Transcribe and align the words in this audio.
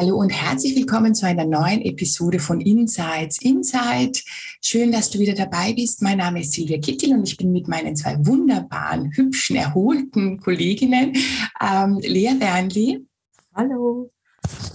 Hallo 0.00 0.16
und 0.16 0.30
herzlich 0.30 0.74
willkommen 0.76 1.14
zu 1.14 1.26
einer 1.26 1.44
neuen 1.44 1.82
Episode 1.82 2.38
von 2.38 2.62
Insights 2.62 3.36
Insight. 3.42 4.24
Schön, 4.62 4.92
dass 4.92 5.10
du 5.10 5.18
wieder 5.18 5.34
dabei 5.34 5.74
bist. 5.74 6.00
Mein 6.00 6.16
Name 6.16 6.40
ist 6.40 6.54
Silvia 6.54 6.78
Kittel 6.78 7.12
und 7.12 7.28
ich 7.28 7.36
bin 7.36 7.52
mit 7.52 7.68
meinen 7.68 7.94
zwei 7.94 8.16
wunderbaren, 8.24 9.12
hübschen, 9.12 9.56
erholten 9.56 10.40
Kolleginnen 10.40 11.12
ähm, 11.60 11.98
Lea 12.00 12.34
Wernli. 12.38 13.04
Hallo. 13.54 14.10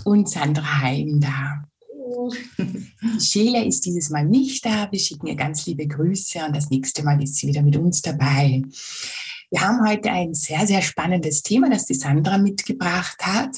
Und 0.04 0.30
Sandra 0.30 0.82
Heim 0.82 1.20
da. 1.20 1.64
Sheila 3.20 3.64
ist 3.64 3.84
dieses 3.84 4.12
Mal 4.12 4.26
nicht 4.26 4.64
da. 4.64 4.92
Wir 4.92 5.00
schicken 5.00 5.26
ihr 5.26 5.36
ganz 5.36 5.66
liebe 5.66 5.88
Grüße 5.88 6.46
und 6.46 6.56
das 6.56 6.70
nächste 6.70 7.02
Mal 7.02 7.24
ist 7.24 7.38
sie 7.38 7.48
wieder 7.48 7.64
mit 7.64 7.76
uns 7.78 8.04
dabei. 8.04 8.62
Wir 9.50 9.62
haben 9.62 9.90
heute 9.90 10.12
ein 10.12 10.36
sehr, 10.36 10.68
sehr 10.68 10.84
spannendes 10.84 11.42
Thema, 11.42 11.72
das 11.72 11.88
die 11.88 11.96
Sandra 11.96 12.38
mitgebracht 12.38 13.26
hat. 13.26 13.58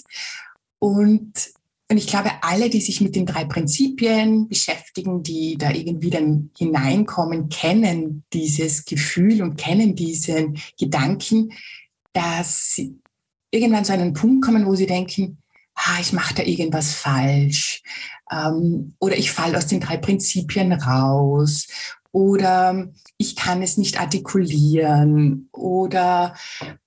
Und 0.80 1.57
und 1.90 1.98
ich 1.98 2.08
glaube, 2.08 2.32
alle, 2.42 2.70
die 2.70 2.82
sich 2.82 3.00
mit 3.00 3.16
den 3.16 3.26
drei 3.26 3.46
Prinzipien 3.46 4.50
beschäftigen, 4.50 5.24
die 5.24 5.58
da 5.58 5.72
irgendwie 5.72 6.10
dann 6.10 6.52
hineinkommen, 6.58 7.48
kennen 7.48 8.24
dieses 8.34 8.84
Gefühl 8.84 9.42
und 9.42 9.56
kennen 9.56 9.96
diesen 9.96 10.60
Gedanken, 10.78 11.54
dass 12.12 12.74
sie 12.74 13.00
irgendwann 13.52 13.86
zu 13.86 13.94
einem 13.94 14.14
Punkt 14.14 14.44
kommen, 14.44 14.66
wo 14.66 14.76
sie 14.76 14.86
denken, 14.86 15.38
ah, 15.76 15.98
ich 16.02 16.12
mache 16.12 16.36
da 16.36 16.44
irgendwas 16.44 16.94
falsch. 16.94 17.84
Ähm, 18.32 18.96
oder 19.00 19.18
ich 19.18 19.32
falle 19.32 19.58
aus 19.58 19.68
den 19.68 19.80
drei 19.80 19.96
Prinzipien 19.96 20.74
raus. 20.74 21.68
Oder 22.12 22.90
ich 23.18 23.38
kann 23.38 23.62
es 23.62 23.78
nicht 23.78 23.98
artikulieren. 24.00 25.48
Oder 25.54 26.36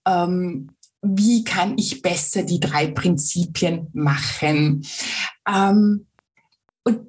ähm, 0.07 0.73
wie 1.03 1.45
kann 1.45 1.79
ich 1.79 2.03
besser 2.03 2.43
die 2.43 2.61
drei 2.61 2.89
Prinzipien 2.89 3.89
machen. 3.93 4.87
Ähm, 5.49 6.07
und 6.85 7.01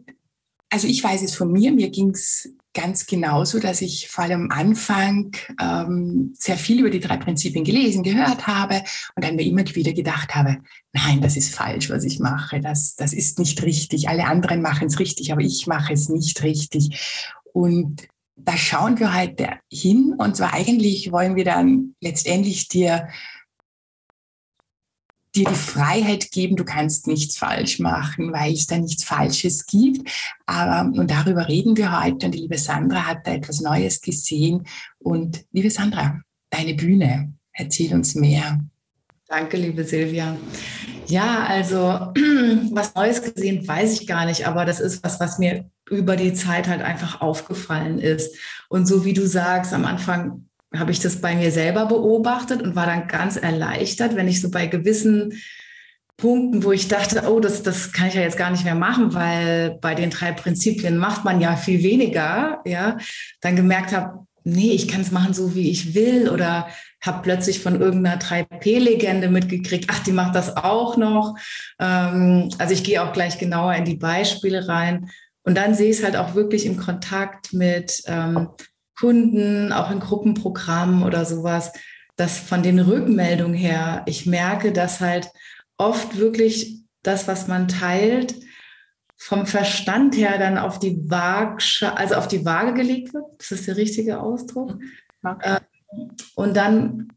also 0.70 0.88
ich 0.88 1.04
weiß 1.04 1.22
es 1.24 1.36
von 1.36 1.52
mir, 1.52 1.72
mir 1.72 1.90
ging 1.90 2.12
es 2.12 2.50
ganz 2.74 3.06
genauso, 3.06 3.60
dass 3.60 3.82
ich 3.82 4.08
vor 4.08 4.24
allem 4.24 4.44
am 4.44 4.58
Anfang 4.58 5.36
ähm, 5.60 6.34
sehr 6.38 6.56
viel 6.56 6.80
über 6.80 6.90
die 6.90 7.02
drei 7.02 7.18
Prinzipien 7.18 7.66
gelesen, 7.66 8.04
gehört 8.04 8.48
habe 8.48 8.82
und 9.16 9.26
dann 9.26 9.36
mir 9.36 9.46
immer 9.46 9.66
wieder 9.76 9.92
gedacht 9.92 10.34
habe, 10.36 10.60
nein, 10.94 11.20
das 11.20 11.36
ist 11.36 11.54
falsch, 11.54 11.90
was 11.90 12.06
ich 12.06 12.20
mache, 12.20 12.62
das, 12.62 12.96
das 12.96 13.12
ist 13.12 13.40
nicht 13.40 13.62
richtig. 13.64 14.08
Alle 14.08 14.26
anderen 14.26 14.62
machen 14.62 14.88
es 14.88 15.00
richtig, 15.00 15.34
aber 15.34 15.42
ich 15.42 15.68
mache 15.68 15.92
es 15.92 16.08
nicht 16.08 16.44
richtig. 16.44 17.34
Und 17.52 18.08
da 18.38 18.56
schauen 18.56 18.98
wir 19.00 19.14
heute 19.14 19.50
hin 19.70 20.16
und 20.18 20.38
zwar 20.38 20.54
eigentlich 20.54 21.12
wollen 21.12 21.36
wir 21.36 21.46
dann 21.46 21.96
letztendlich 22.00 22.70
dir 22.70 23.10
dir 25.36 25.46
die 25.46 25.56
Freiheit 25.56 26.32
geben, 26.32 26.56
du 26.56 26.66
kannst 26.66 27.08
nichts 27.08 27.38
falsch 27.38 27.80
machen, 27.80 28.34
weil 28.34 28.54
es 28.54 28.68
da 28.68 28.78
nichts 28.78 29.04
Falsches 29.04 29.66
gibt. 29.66 30.10
Aber, 30.46 30.90
und 30.98 31.10
darüber 31.10 31.48
reden 31.48 31.78
wir 31.78 32.02
heute. 32.04 32.26
Und 32.26 32.34
die 32.34 32.40
liebe 32.40 32.58
Sandra 32.58 33.08
hat 33.08 33.26
da 33.26 33.34
etwas 33.34 33.62
Neues 33.62 34.02
gesehen. 34.02 34.66
Und 35.00 35.46
liebe 35.52 35.70
Sandra, 35.70 36.20
deine 36.50 36.74
Bühne, 36.74 37.34
erzähl 37.54 37.94
uns 37.94 38.16
mehr. 38.16 38.60
Danke, 39.28 39.56
liebe 39.56 39.86
Silvia. 39.86 40.36
Ja, 41.08 41.46
also 41.46 41.78
was 42.72 42.94
Neues 42.96 43.22
gesehen, 43.22 43.66
weiß 43.66 44.02
ich 44.02 44.08
gar 44.08 44.26
nicht, 44.26 44.46
aber 44.46 44.66
das 44.66 44.82
ist 44.82 45.04
was, 45.04 45.22
was 45.22 45.40
mir 45.40 45.70
über 45.90 46.18
die 46.18 46.34
Zeit 46.34 46.68
halt 46.68 46.82
einfach 46.82 47.22
aufgefallen 47.22 48.00
ist. 48.00 48.36
Und 48.68 48.86
so 48.86 49.06
wie 49.06 49.14
du 49.14 49.26
sagst, 49.26 49.74
am 49.74 49.86
Anfang 49.86 50.48
habe 50.74 50.92
ich 50.92 51.00
das 51.00 51.18
bei 51.20 51.36
mir 51.36 51.52
selber 51.52 51.86
beobachtet 51.86 52.62
und 52.62 52.76
war 52.76 52.86
dann 52.86 53.08
ganz 53.08 53.36
erleichtert, 53.36 54.16
wenn 54.16 54.28
ich 54.28 54.42
so 54.42 54.50
bei 54.50 54.68
gewissen 54.68 55.34
Punkten, 56.18 56.64
wo 56.64 56.72
ich 56.72 56.88
dachte, 56.88 57.30
oh, 57.30 57.40
das, 57.40 57.64
das 57.64 57.92
kann 57.92 58.08
ich 58.08 58.14
ja 58.14 58.22
jetzt 58.22 58.38
gar 58.38 58.52
nicht 58.52 58.64
mehr 58.64 58.76
machen, 58.76 59.14
weil 59.14 59.78
bei 59.82 59.96
den 59.96 60.12
drei 60.12 60.32
Prinzipien 60.32 60.98
macht 60.98 61.26
man 61.26 61.42
ja 61.42 61.56
viel 61.56 61.82
weniger, 61.84 62.62
ja, 62.64 62.98
dann 63.42 63.56
gemerkt 63.56 63.92
habe, 63.92 64.26
nee, 64.44 64.72
ich 64.72 64.88
kann 64.88 65.02
es 65.02 65.12
machen 65.12 65.34
so, 65.34 65.56
wie 65.56 65.72
ich 65.72 65.94
will 65.94 66.30
oder 66.30 66.68
habe 67.02 67.24
plötzlich 67.24 67.60
von 67.60 67.82
irgendeiner 67.82 68.22
3P-Legende 68.22 69.30
mitgekriegt, 69.30 69.88
ach, 69.92 70.04
die 70.04 70.12
macht 70.12 70.36
das 70.36 70.56
auch 70.56 70.98
noch. 70.98 71.36
Ähm, 71.80 72.50
also 72.60 72.74
ich 72.74 72.84
gehe 72.84 73.04
auch 73.04 73.14
gleich 73.14 73.40
genauer 73.40 73.74
in 73.74 73.86
die 73.86 73.98
Beispiele 73.98 74.68
rein. 74.68 75.10
Und 75.44 75.58
dann 75.58 75.74
sehe 75.74 75.90
ich 75.90 75.98
es 75.98 76.04
halt 76.04 76.16
auch 76.16 76.36
wirklich 76.36 76.68
im 76.68 76.78
Kontakt 76.78 77.52
mit 77.54 78.04
ähm, 78.06 78.50
Kunden, 79.02 79.74
auch 79.74 79.90
in 79.90 80.00
Gruppenprogrammen 80.00 81.02
oder 81.02 81.26
sowas, 81.26 81.74
dass 82.18 82.38
von 82.38 82.62
den 82.62 82.80
Rückmeldungen 82.80 83.56
her 83.56 84.04
ich 84.06 84.28
merke, 84.28 84.72
dass 84.72 85.02
halt 85.02 85.32
oft 85.78 86.18
wirklich 86.18 86.84
das, 87.02 87.28
was 87.28 87.48
man 87.48 87.68
teilt, 87.68 88.36
vom 89.18 89.48
Verstand 89.48 90.16
her 90.16 90.38
dann 90.38 90.60
auf 90.60 90.78
die 90.78 91.10
Waage, 91.10 91.92
also 91.96 92.14
auf 92.14 92.28
die 92.28 92.46
Waage 92.46 92.76
gelegt 92.76 93.14
wird. 93.16 93.26
Das 93.40 93.52
ist 93.52 93.68
der 93.68 93.76
richtige 93.76 94.20
Ausdruck. 94.20 94.78
Okay. 95.24 95.58
Ähm, 95.94 96.12
und 96.36 96.56
dann 96.56 97.08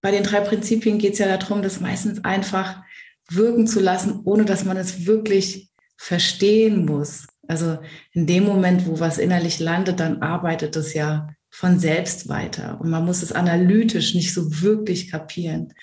bei 0.00 0.12
den 0.12 0.22
drei 0.22 0.40
Prinzipien 0.40 0.98
geht 0.98 1.14
es 1.14 1.18
ja 1.18 1.36
darum, 1.36 1.60
das 1.60 1.80
meistens 1.80 2.24
einfach 2.24 2.82
wirken 3.28 3.66
zu 3.66 3.80
lassen, 3.80 4.22
ohne 4.24 4.46
dass 4.46 4.64
man 4.64 4.78
es 4.78 5.06
wirklich 5.06 5.70
verstehen 5.98 6.86
muss. 6.86 7.26
Also 7.50 7.78
in 8.12 8.28
dem 8.28 8.44
Moment, 8.44 8.86
wo 8.86 9.00
was 9.00 9.18
innerlich 9.18 9.58
landet, 9.58 9.98
dann 9.98 10.22
arbeitet 10.22 10.76
es 10.76 10.94
ja 10.94 11.28
von 11.50 11.80
selbst 11.80 12.28
weiter. 12.28 12.80
Und 12.80 12.90
man 12.90 13.04
muss 13.04 13.24
es 13.24 13.32
analytisch 13.32 14.14
nicht 14.14 14.32
so 14.32 14.62
wirklich 14.62 15.10
kapieren. 15.10 15.74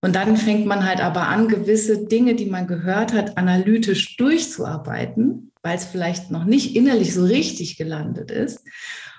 Und 0.00 0.14
dann 0.14 0.36
fängt 0.36 0.66
man 0.66 0.86
halt 0.86 1.00
aber 1.00 1.26
an, 1.26 1.48
gewisse 1.48 2.06
Dinge, 2.06 2.36
die 2.36 2.46
man 2.46 2.68
gehört 2.68 3.12
hat, 3.12 3.36
analytisch 3.36 4.16
durchzuarbeiten, 4.18 5.50
weil 5.62 5.76
es 5.76 5.84
vielleicht 5.84 6.30
noch 6.30 6.44
nicht 6.44 6.76
innerlich 6.76 7.12
so 7.12 7.24
richtig 7.24 7.76
gelandet 7.76 8.30
ist. 8.30 8.60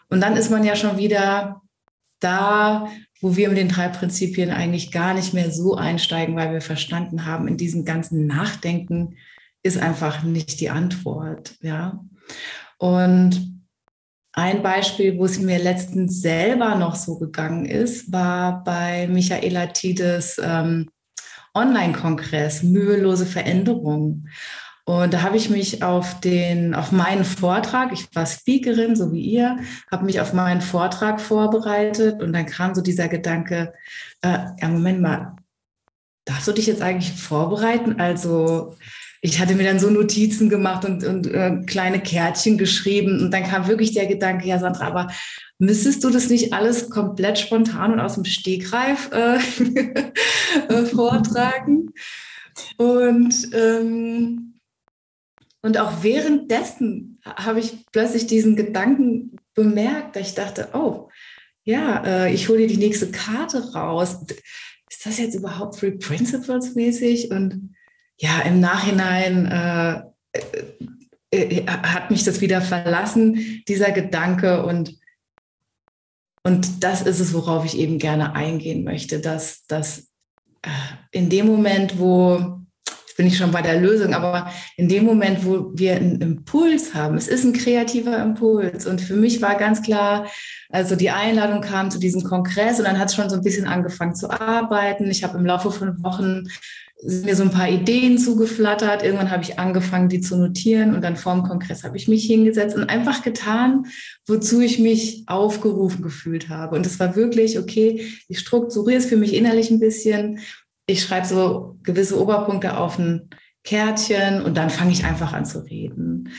Und 0.07 0.21
dann 0.21 0.37
ist 0.37 0.49
man 0.49 0.63
ja 0.63 0.77
schon 0.77 0.97
wieder 0.97 1.61
da, 2.21 2.89
wo 3.19 3.35
wir 3.35 3.49
mit 3.49 3.57
den 3.57 3.67
drei 3.67 3.89
Prinzipien 3.89 4.51
eigentlich 4.51 4.93
gar 4.93 5.13
nicht 5.13 5.33
mehr 5.33 5.51
so 5.51 5.75
einsteigen, 5.75 6.37
weil 6.37 6.53
wir 6.53 6.61
verstanden 6.61 7.25
haben, 7.25 7.49
in 7.49 7.57
diesem 7.57 7.83
ganzen 7.83 8.27
Nachdenken 8.27 9.17
ist 9.63 9.77
einfach 9.77 10.23
nicht 10.23 10.59
die 10.59 10.69
Antwort. 10.69 11.55
Ja. 11.61 11.99
Und 12.77 13.63
ein 14.33 14.61
Beispiel, 14.63 15.17
wo 15.17 15.25
es 15.25 15.39
mir 15.39 15.59
letztens 15.59 16.21
selber 16.21 16.75
noch 16.75 16.95
so 16.95 17.17
gegangen 17.17 17.65
ist, 17.65 18.11
war 18.11 18.63
bei 18.63 19.07
Michaela 19.07 19.67
Tides 19.67 20.39
ähm, 20.41 20.89
Online-Kongress 21.53 22.63
Mühelose 22.63 23.25
Veränderung. 23.25 24.27
Und 24.85 25.13
da 25.13 25.21
habe 25.21 25.37
ich 25.37 25.49
mich 25.49 25.83
auf 25.83 26.19
den, 26.19 26.73
auf 26.73 26.91
meinen 26.91 27.23
Vortrag, 27.23 27.91
ich 27.91 28.07
war 28.15 28.25
Speakerin, 28.25 28.95
so 28.95 29.11
wie 29.11 29.21
ihr, 29.21 29.59
habe 29.91 30.05
mich 30.05 30.19
auf 30.19 30.33
meinen 30.33 30.61
Vortrag 30.61 31.21
vorbereitet 31.21 32.23
und 32.23 32.33
dann 32.33 32.47
kam 32.47 32.73
so 32.73 32.81
dieser 32.81 33.07
Gedanke, 33.07 33.73
äh, 34.21 34.39
ja, 34.59 34.67
Moment 34.67 35.01
mal, 35.01 35.35
darfst 36.25 36.47
du 36.47 36.53
dich 36.53 36.65
jetzt 36.65 36.81
eigentlich 36.81 37.11
vorbereiten? 37.11 37.99
Also 37.99 38.77
ich 39.21 39.39
hatte 39.39 39.55
mir 39.55 39.63
dann 39.63 39.79
so 39.79 39.89
Notizen 39.89 40.49
gemacht 40.49 40.85
und, 40.85 41.03
und 41.03 41.27
äh, 41.27 41.61
kleine 41.65 41.99
Kärtchen 41.99 42.57
geschrieben. 42.57 43.21
Und 43.21 43.31
dann 43.31 43.43
kam 43.43 43.67
wirklich 43.67 43.93
der 43.93 44.07
Gedanke, 44.07 44.47
ja, 44.47 44.59
Sandra, 44.59 44.87
aber 44.87 45.07
müsstest 45.57 46.03
du 46.03 46.09
das 46.09 46.29
nicht 46.29 46.53
alles 46.53 46.89
komplett 46.89 47.37
spontan 47.37 47.93
und 47.93 47.99
aus 47.99 48.15
dem 48.15 48.25
Stegreif 48.25 49.09
äh, 49.11 49.37
äh, 50.69 50.85
vortragen? 50.85 51.93
Und, 52.77 53.49
ähm, 53.53 54.53
und 55.61 55.77
auch 55.77 56.01
währenddessen 56.03 57.19
habe 57.25 57.59
ich 57.59 57.85
plötzlich 57.91 58.27
diesen 58.27 58.55
Gedanken 58.55 59.35
bemerkt, 59.53 60.15
dass 60.15 60.29
ich 60.29 60.35
dachte, 60.35 60.69
oh, 60.73 61.09
ja, 61.65 62.03
äh, 62.05 62.33
ich 62.33 62.47
hole 62.47 62.59
dir 62.59 62.67
die 62.67 62.77
nächste 62.77 63.11
Karte 63.11 63.73
raus. 63.73 64.19
Ist 64.89 65.05
das 65.05 65.19
jetzt 65.19 65.35
überhaupt 65.35 65.75
Free 65.75 65.91
Principles 65.91 66.73
mäßig? 66.75 67.31
Und 67.31 67.75
ja, 68.19 68.41
im 68.41 68.59
Nachhinein 68.59 69.45
äh, 69.45 70.01
äh, 71.31 71.59
äh, 71.59 71.65
hat 71.67 72.11
mich 72.11 72.23
das 72.23 72.41
wieder 72.41 72.61
verlassen, 72.61 73.63
dieser 73.67 73.91
Gedanke. 73.91 74.63
Und, 74.63 74.97
und 76.43 76.83
das 76.83 77.01
ist 77.01 77.19
es, 77.19 77.33
worauf 77.33 77.65
ich 77.65 77.77
eben 77.77 77.97
gerne 77.97 78.35
eingehen 78.35 78.83
möchte, 78.83 79.19
dass, 79.19 79.65
dass 79.67 80.09
äh, 80.63 80.69
in 81.11 81.29
dem 81.29 81.47
Moment, 81.47 81.97
wo 81.99 82.59
bin 83.19 83.27
ich 83.27 83.37
schon 83.37 83.51
bei 83.51 83.61
der 83.61 83.81
Lösung. 83.81 84.13
Aber 84.13 84.49
in 84.77 84.87
dem 84.87 85.03
Moment, 85.03 85.43
wo 85.43 85.71
wir 85.75 85.97
einen 85.97 86.21
Impuls 86.21 86.93
haben, 86.93 87.17
es 87.17 87.27
ist 87.27 87.43
ein 87.43 87.51
kreativer 87.51 88.17
Impuls. 88.17 88.85
Und 88.85 89.01
für 89.01 89.15
mich 89.15 89.41
war 89.41 89.55
ganz 89.55 89.81
klar, 89.81 90.25
also 90.69 90.95
die 90.95 91.09
Einladung 91.09 91.59
kam 91.59 91.91
zu 91.91 91.99
diesem 91.99 92.23
Kongress 92.23 92.79
und 92.79 92.85
dann 92.85 92.97
hat 92.97 93.09
es 93.09 93.15
schon 93.15 93.29
so 93.29 93.35
ein 93.35 93.41
bisschen 93.41 93.67
angefangen 93.67 94.15
zu 94.15 94.31
arbeiten. 94.31 95.11
Ich 95.11 95.25
habe 95.25 95.37
im 95.37 95.45
Laufe 95.45 95.69
von 95.69 96.01
Wochen 96.01 96.47
sind 97.01 97.25
mir 97.25 97.35
so 97.35 97.43
ein 97.43 97.51
paar 97.51 97.69
Ideen 97.69 98.17
zugeflattert. 98.17 99.03
Irgendwann 99.03 99.31
habe 99.31 99.43
ich 99.43 99.57
angefangen, 99.57 100.09
die 100.09 100.19
zu 100.19 100.37
notieren 100.37 100.93
und 100.93 101.01
dann 101.01 101.15
vorm 101.15 101.43
Kongress 101.43 101.83
habe 101.83 101.95
ich 101.95 102.07
mich 102.09 102.25
hingesetzt 102.25 102.75
und 102.75 102.89
einfach 102.89 103.23
getan, 103.23 103.85
wozu 104.27 104.59
ich 104.59 104.79
mich 104.79 105.23
aufgerufen 105.27 106.01
gefühlt 106.01 106.49
habe. 106.49 106.75
Und 106.75 106.85
es 106.85 106.99
war 106.99 107.15
wirklich, 107.15 107.57
okay, 107.57 108.05
ich 108.27 108.39
strukturiere 108.39 108.99
es 108.99 109.05
für 109.05 109.17
mich 109.17 109.33
innerlich 109.33 109.71
ein 109.71 109.79
bisschen. 109.79 110.39
Ich 110.87 111.01
schreibe 111.01 111.25
so 111.25 111.77
gewisse 111.83 112.19
Oberpunkte 112.19 112.77
auf 112.77 112.99
ein 112.99 113.29
Kärtchen 113.63 114.41
und 114.41 114.57
dann 114.57 114.69
fange 114.69 114.91
ich 114.91 115.05
einfach 115.05 115.31
an 115.31 115.45
zu 115.45 115.59
reden. 115.59 116.29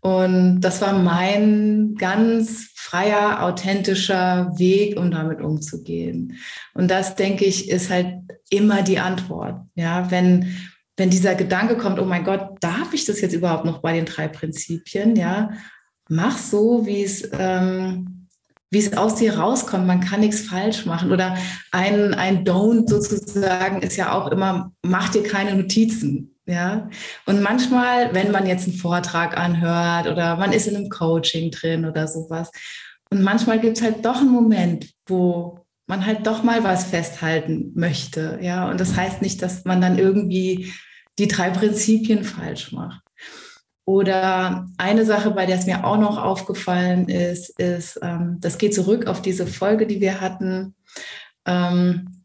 Und 0.00 0.60
das 0.60 0.80
war 0.80 0.98
mein 0.98 1.94
ganz 1.96 2.70
freier, 2.88 3.42
authentischer 3.42 4.52
Weg, 4.56 4.98
um 4.98 5.10
damit 5.10 5.42
umzugehen. 5.42 6.38
Und 6.72 6.90
das, 6.90 7.16
denke 7.16 7.44
ich, 7.44 7.68
ist 7.68 7.90
halt 7.90 8.14
immer 8.48 8.82
die 8.82 8.98
Antwort. 8.98 9.60
Ja, 9.74 10.10
wenn, 10.10 10.56
wenn 10.96 11.10
dieser 11.10 11.34
Gedanke 11.34 11.76
kommt, 11.76 11.98
oh 11.98 12.06
mein 12.06 12.24
Gott, 12.24 12.56
darf 12.60 12.94
ich 12.94 13.04
das 13.04 13.20
jetzt 13.20 13.34
überhaupt 13.34 13.66
noch 13.66 13.82
bei 13.82 13.92
den 13.92 14.06
drei 14.06 14.26
Prinzipien? 14.26 15.16
Ja, 15.16 15.50
mach 16.08 16.38
so, 16.38 16.86
wie 16.86 17.02
es, 17.02 17.28
ähm, 17.38 18.26
wie 18.70 18.78
es 18.78 18.96
aus 18.96 19.16
dir 19.16 19.38
rauskommt. 19.38 19.86
Man 19.86 20.00
kann 20.00 20.20
nichts 20.20 20.40
falsch 20.40 20.86
machen. 20.86 21.12
Oder 21.12 21.36
ein, 21.72 22.14
ein 22.14 22.44
Don't 22.44 22.88
sozusagen 22.88 23.82
ist 23.82 23.96
ja 23.96 24.12
auch 24.12 24.32
immer, 24.32 24.72
mach 24.82 25.10
dir 25.10 25.22
keine 25.22 25.54
Notizen. 25.54 26.37
Ja, 26.48 26.88
und 27.26 27.42
manchmal, 27.42 28.14
wenn 28.14 28.30
man 28.30 28.46
jetzt 28.46 28.66
einen 28.66 28.78
Vortrag 28.78 29.36
anhört 29.36 30.10
oder 30.10 30.36
man 30.36 30.52
ist 30.52 30.66
in 30.66 30.76
einem 30.76 30.88
Coaching 30.88 31.50
drin 31.50 31.84
oder 31.84 32.08
sowas, 32.08 32.50
und 33.10 33.22
manchmal 33.22 33.60
gibt 33.60 33.76
es 33.76 33.82
halt 33.82 34.04
doch 34.04 34.16
einen 34.16 34.30
Moment, 34.30 34.90
wo 35.06 35.66
man 35.86 36.06
halt 36.06 36.26
doch 36.26 36.42
mal 36.42 36.64
was 36.64 36.84
festhalten 36.84 37.72
möchte. 37.74 38.38
Ja, 38.40 38.70
und 38.70 38.80
das 38.80 38.96
heißt 38.96 39.20
nicht, 39.20 39.42
dass 39.42 39.66
man 39.66 39.82
dann 39.82 39.98
irgendwie 39.98 40.72
die 41.18 41.28
drei 41.28 41.50
Prinzipien 41.50 42.24
falsch 42.24 42.72
macht. 42.72 43.02
Oder 43.84 44.66
eine 44.78 45.04
Sache, 45.04 45.30
bei 45.30 45.44
der 45.44 45.56
es 45.56 45.66
mir 45.66 45.84
auch 45.84 45.98
noch 45.98 46.22
aufgefallen 46.22 47.08
ist, 47.08 47.58
ist, 47.58 47.98
ähm, 48.02 48.36
das 48.40 48.56
geht 48.56 48.74
zurück 48.74 49.06
auf 49.06 49.20
diese 49.20 49.46
Folge, 49.46 49.86
die 49.86 50.00
wir 50.00 50.20
hatten 50.20 50.74
ähm, 51.46 52.24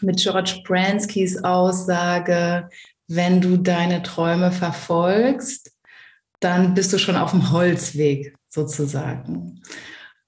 mit 0.00 0.18
George 0.18 0.62
Branskys 0.64 1.42
Aussage, 1.42 2.68
wenn 3.08 3.40
du 3.40 3.56
deine 3.56 4.02
Träume 4.02 4.52
verfolgst, 4.52 5.72
dann 6.40 6.74
bist 6.74 6.92
du 6.92 6.98
schon 6.98 7.16
auf 7.16 7.30
dem 7.30 7.50
Holzweg 7.52 8.34
sozusagen. 8.48 9.62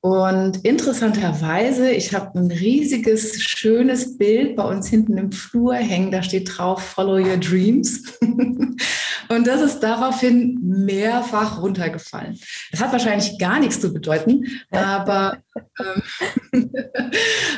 Und 0.00 0.64
interessanterweise, 0.64 1.90
ich 1.90 2.14
habe 2.14 2.38
ein 2.38 2.50
riesiges, 2.52 3.42
schönes 3.42 4.16
Bild 4.16 4.54
bei 4.54 4.62
uns 4.62 4.88
hinten 4.88 5.18
im 5.18 5.32
Flur 5.32 5.74
hängen. 5.74 6.12
Da 6.12 6.22
steht 6.22 6.56
drauf, 6.56 6.82
Follow 6.82 7.16
Your 7.16 7.36
Dreams. 7.36 8.04
Und 9.28 9.46
das 9.46 9.60
ist 9.60 9.80
daraufhin 9.80 10.58
mehrfach 10.62 11.60
runtergefallen. 11.60 12.38
Das 12.70 12.80
hat 12.80 12.92
wahrscheinlich 12.92 13.38
gar 13.38 13.60
nichts 13.60 13.80
zu 13.80 13.92
bedeuten, 13.92 14.46
aber, 14.70 15.38
ähm, 15.78 16.70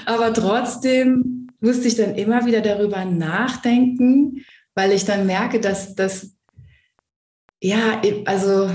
aber 0.06 0.32
trotzdem 0.32 1.48
musste 1.60 1.86
ich 1.86 1.94
dann 1.94 2.16
immer 2.16 2.44
wieder 2.46 2.60
darüber 2.60 3.04
nachdenken, 3.04 4.44
weil 4.74 4.92
ich 4.92 5.04
dann 5.04 5.26
merke, 5.26 5.60
dass 5.60 5.94
das, 5.94 6.34
ja, 7.60 8.00
also 8.24 8.70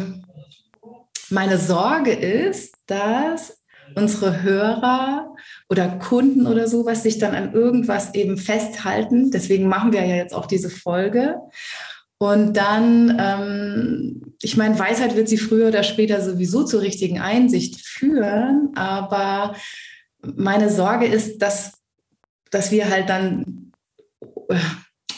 meine 1.29 1.57
Sorge 1.57 2.11
ist, 2.11 2.75
dass 2.87 3.61
unsere 3.95 4.41
Hörer 4.41 5.35
oder 5.69 5.87
Kunden 5.87 6.47
oder 6.47 6.67
sowas 6.67 7.03
sich 7.03 7.17
dann 7.17 7.35
an 7.35 7.53
irgendwas 7.53 8.13
eben 8.13 8.37
festhalten. 8.37 9.31
Deswegen 9.31 9.67
machen 9.67 9.93
wir 9.93 10.05
ja 10.05 10.15
jetzt 10.15 10.33
auch 10.33 10.47
diese 10.47 10.69
Folge. 10.69 11.39
Und 12.17 12.55
dann, 12.55 13.17
ähm, 13.19 14.35
ich 14.41 14.57
meine, 14.57 14.79
Weisheit 14.79 15.15
wird 15.15 15.27
sie 15.27 15.37
früher 15.37 15.67
oder 15.67 15.83
später 15.83 16.21
sowieso 16.21 16.63
zur 16.63 16.81
richtigen 16.81 17.19
Einsicht 17.19 17.85
führen, 17.85 18.71
aber 18.75 19.55
meine 20.21 20.69
Sorge 20.69 21.05
ist, 21.05 21.39
dass, 21.41 21.73
dass 22.51 22.71
wir 22.71 22.89
halt 22.89 23.09
dann 23.09 23.73
äh, 24.49 24.55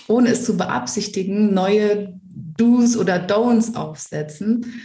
ohne 0.07 0.29
es 0.29 0.45
zu 0.45 0.57
beabsichtigen, 0.57 1.53
neue 1.53 2.19
Do's 2.57 2.97
oder 2.97 3.15
Don'ts 3.15 3.75
aufsetzen. 3.75 4.81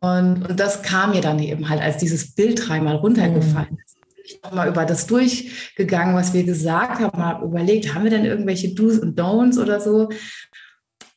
Und, 0.00 0.48
und 0.48 0.60
das 0.60 0.82
kam 0.82 1.10
mir 1.10 1.20
dann 1.20 1.38
eben 1.38 1.68
halt, 1.68 1.80
als 1.80 1.98
dieses 1.98 2.34
Bild 2.34 2.66
dreimal 2.66 2.96
runtergefallen 2.96 3.78
ist. 3.84 3.96
Ich 4.24 4.40
nochmal 4.42 4.68
über 4.68 4.86
das 4.86 5.06
durchgegangen, 5.06 6.14
was 6.14 6.32
wir 6.32 6.44
gesagt 6.44 7.00
haben, 7.00 7.18
mal 7.18 7.42
überlegt, 7.42 7.94
haben 7.94 8.04
wir 8.04 8.10
denn 8.10 8.24
irgendwelche 8.24 8.74
Do's 8.74 8.98
und 8.98 9.18
Don'ts 9.20 9.60
oder 9.60 9.80
so? 9.80 10.08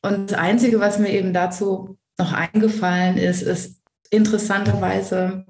Und 0.02 0.30
das 0.30 0.38
Einzige, 0.38 0.78
was 0.78 0.98
mir 0.98 1.10
eben 1.10 1.32
dazu 1.32 1.98
noch 2.18 2.32
eingefallen 2.32 3.16
ist, 3.16 3.42
ist 3.42 3.80
interessanterweise, 4.10 5.46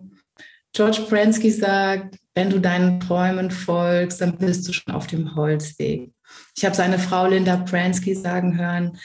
George 0.72 1.02
Pransky 1.08 1.50
sagt, 1.50 2.16
wenn 2.34 2.50
du 2.50 2.60
deinen 2.60 3.00
Träumen 3.00 3.50
folgst, 3.50 4.20
dann 4.20 4.36
bist 4.36 4.68
du 4.68 4.72
schon 4.72 4.94
auf 4.94 5.06
dem 5.06 5.34
Holzweg. 5.34 6.12
Ich 6.58 6.64
habe 6.64 6.74
seine 6.74 6.98
Frau 6.98 7.28
Linda 7.28 7.56
Pransky 7.56 8.16
sagen 8.16 8.58
hören, 8.58 8.98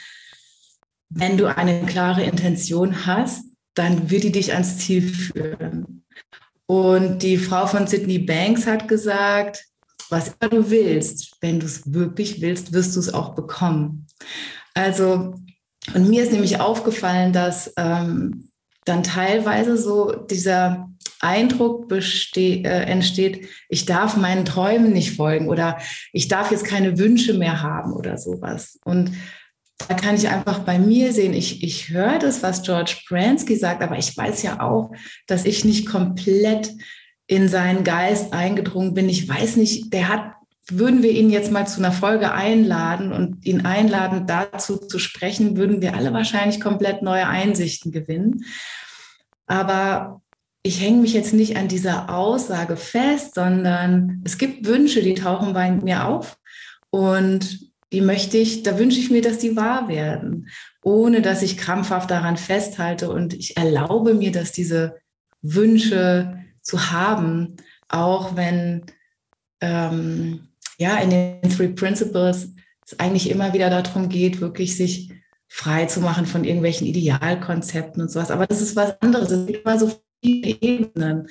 wenn 1.08 1.38
du 1.38 1.56
eine 1.56 1.86
klare 1.86 2.24
Intention 2.24 3.06
hast, 3.06 3.44
dann 3.74 4.10
wird 4.10 4.24
die 4.24 4.32
dich 4.32 4.54
ans 4.54 4.78
Ziel 4.78 5.02
führen. 5.02 6.04
Und 6.66 7.22
die 7.22 7.38
Frau 7.38 7.68
von 7.68 7.86
Sydney 7.86 8.18
Banks 8.18 8.66
hat 8.66 8.88
gesagt, 8.88 9.66
was 10.10 10.34
immer 10.40 10.50
du 10.50 10.68
willst, 10.68 11.36
wenn 11.42 11.60
du 11.60 11.66
es 11.66 11.92
wirklich 11.94 12.40
willst, 12.40 12.72
wirst 12.72 12.96
du 12.96 12.98
es 12.98 13.14
auch 13.14 13.36
bekommen. 13.36 14.08
Also, 14.74 15.36
und 15.94 16.08
mir 16.08 16.24
ist 16.24 16.32
nämlich 16.32 16.58
aufgefallen, 16.58 17.32
dass 17.32 17.72
ähm, 17.76 18.48
dann 18.84 19.04
teilweise 19.04 19.76
so 19.76 20.12
dieser 20.12 20.90
Eindruck 21.24 21.90
äh, 21.90 22.62
entsteht, 22.62 23.48
ich 23.68 23.86
darf 23.86 24.16
meinen 24.16 24.44
Träumen 24.44 24.92
nicht 24.92 25.16
folgen 25.16 25.48
oder 25.48 25.78
ich 26.12 26.28
darf 26.28 26.50
jetzt 26.50 26.64
keine 26.64 26.98
Wünsche 26.98 27.34
mehr 27.34 27.62
haben 27.62 27.92
oder 27.92 28.18
sowas. 28.18 28.78
Und 28.84 29.12
da 29.88 29.94
kann 29.94 30.14
ich 30.14 30.28
einfach 30.28 30.60
bei 30.60 30.78
mir 30.78 31.12
sehen, 31.12 31.32
ich, 31.32 31.62
ich 31.62 31.90
höre 31.90 32.18
das, 32.18 32.42
was 32.42 32.62
George 32.62 32.96
Bransky 33.08 33.56
sagt, 33.56 33.82
aber 33.82 33.98
ich 33.98 34.16
weiß 34.16 34.42
ja 34.42 34.60
auch, 34.60 34.92
dass 35.26 35.44
ich 35.44 35.64
nicht 35.64 35.86
komplett 35.86 36.70
in 37.26 37.48
seinen 37.48 37.84
Geist 37.84 38.32
eingedrungen 38.32 38.94
bin. 38.94 39.08
Ich 39.08 39.28
weiß 39.28 39.56
nicht, 39.56 39.92
der 39.92 40.08
hat, 40.08 40.32
würden 40.68 41.02
wir 41.02 41.10
ihn 41.10 41.30
jetzt 41.30 41.50
mal 41.50 41.66
zu 41.66 41.78
einer 41.78 41.92
Folge 41.92 42.32
einladen 42.32 43.12
und 43.12 43.44
ihn 43.44 43.64
einladen, 43.64 44.26
dazu 44.26 44.76
zu 44.76 44.98
sprechen, 44.98 45.56
würden 45.56 45.80
wir 45.82 45.94
alle 45.94 46.12
wahrscheinlich 46.12 46.60
komplett 46.60 47.02
neue 47.02 47.26
Einsichten 47.26 47.92
gewinnen. 47.92 48.44
Aber 49.46 50.22
ich 50.66 50.80
hänge 50.80 51.02
mich 51.02 51.12
jetzt 51.12 51.34
nicht 51.34 51.56
an 51.56 51.68
dieser 51.68 52.08
Aussage 52.08 52.76
fest, 52.76 53.34
sondern 53.34 54.22
es 54.24 54.38
gibt 54.38 54.66
Wünsche, 54.66 55.02
die 55.02 55.14
tauchen 55.14 55.52
bei 55.52 55.70
mir 55.70 56.06
auf 56.06 56.38
und 56.88 57.70
die 57.92 58.00
möchte 58.00 58.38
ich, 58.38 58.62
da 58.62 58.78
wünsche 58.78 58.98
ich 58.98 59.10
mir, 59.10 59.20
dass 59.20 59.38
die 59.38 59.56
wahr 59.56 59.88
werden, 59.88 60.48
ohne 60.82 61.20
dass 61.20 61.42
ich 61.42 61.58
krampfhaft 61.58 62.10
daran 62.10 62.38
festhalte 62.38 63.10
und 63.10 63.34
ich 63.34 63.58
erlaube 63.58 64.14
mir, 64.14 64.32
dass 64.32 64.52
diese 64.52 64.96
Wünsche 65.42 66.38
zu 66.62 66.90
haben, 66.90 67.56
auch 67.88 68.34
wenn 68.34 68.86
ähm, 69.60 70.48
ja 70.78 70.96
in 70.96 71.10
den 71.10 71.50
Three 71.50 71.68
Principles 71.68 72.54
es 72.86 72.98
eigentlich 72.98 73.28
immer 73.28 73.52
wieder 73.52 73.68
darum 73.68 74.08
geht, 74.08 74.40
wirklich 74.40 74.78
sich 74.78 75.12
frei 75.46 75.84
zu 75.84 76.00
machen 76.00 76.24
von 76.24 76.42
irgendwelchen 76.42 76.86
Idealkonzepten 76.86 78.02
und 78.02 78.10
sowas. 78.10 78.30
Aber 78.30 78.46
das 78.46 78.62
ist 78.62 78.76
was 78.76 79.00
anderes. 79.02 79.30
Es 79.30 79.46
gibt 79.46 79.64
immer 79.64 79.78
so 79.78 79.92
viele 80.24 80.56
Ebenen. 80.60 81.28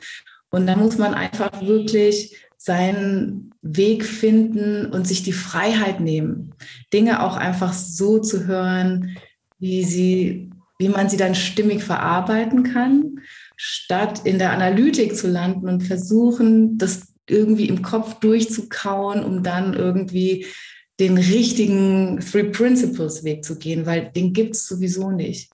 Und 0.51 0.67
da 0.67 0.75
muss 0.75 0.97
man 0.97 1.13
einfach 1.13 1.61
wirklich 1.61 2.37
seinen 2.57 3.51
Weg 3.61 4.05
finden 4.05 4.85
und 4.85 5.07
sich 5.07 5.23
die 5.23 5.33
Freiheit 5.33 5.99
nehmen, 5.99 6.53
Dinge 6.93 7.23
auch 7.23 7.35
einfach 7.35 7.73
so 7.73 8.19
zu 8.19 8.45
hören, 8.45 9.17
wie 9.59 9.83
sie, 9.83 10.51
wie 10.77 10.89
man 10.89 11.09
sie 11.09 11.17
dann 11.17 11.35
stimmig 11.35 11.83
verarbeiten 11.83 12.63
kann, 12.63 13.19
statt 13.57 14.21
in 14.25 14.37
der 14.37 14.51
Analytik 14.51 15.15
zu 15.15 15.27
landen 15.27 15.67
und 15.67 15.81
versuchen, 15.81 16.77
das 16.77 17.13
irgendwie 17.27 17.67
im 17.67 17.81
Kopf 17.81 18.19
durchzukauen, 18.19 19.23
um 19.23 19.43
dann 19.43 19.73
irgendwie 19.73 20.45
den 20.99 21.17
richtigen 21.17 22.19
Three 22.19 22.45
Principles 22.45 23.23
Weg 23.23 23.43
zu 23.43 23.57
gehen, 23.57 23.85
weil 23.85 24.11
den 24.15 24.33
gibt 24.33 24.55
es 24.55 24.67
sowieso 24.67 25.11
nicht. 25.11 25.51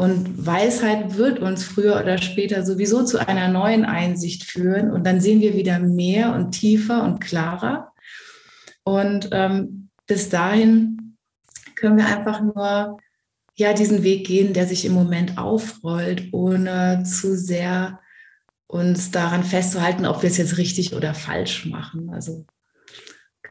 Und 0.00 0.46
Weisheit 0.46 1.18
wird 1.18 1.40
uns 1.40 1.62
früher 1.62 2.00
oder 2.00 2.16
später 2.16 2.64
sowieso 2.64 3.04
zu 3.04 3.18
einer 3.18 3.48
neuen 3.48 3.84
Einsicht 3.84 4.44
führen. 4.44 4.90
Und 4.90 5.04
dann 5.04 5.20
sehen 5.20 5.42
wir 5.42 5.52
wieder 5.52 5.78
mehr 5.78 6.34
und 6.34 6.52
tiefer 6.52 7.04
und 7.04 7.20
klarer. 7.20 7.92
Und 8.82 9.28
ähm, 9.32 9.90
bis 10.06 10.30
dahin 10.30 11.18
können 11.74 11.98
wir 11.98 12.06
einfach 12.06 12.40
nur 12.40 12.96
ja 13.56 13.74
diesen 13.74 14.02
Weg 14.02 14.26
gehen, 14.26 14.54
der 14.54 14.66
sich 14.66 14.86
im 14.86 14.94
Moment 14.94 15.36
aufrollt, 15.36 16.32
ohne 16.32 17.02
zu 17.04 17.36
sehr 17.36 18.00
uns 18.68 19.10
daran 19.10 19.44
festzuhalten, 19.44 20.06
ob 20.06 20.22
wir 20.22 20.30
es 20.30 20.38
jetzt 20.38 20.56
richtig 20.56 20.94
oder 20.94 21.12
falsch 21.12 21.66
machen. 21.66 22.08
Also 22.08 22.46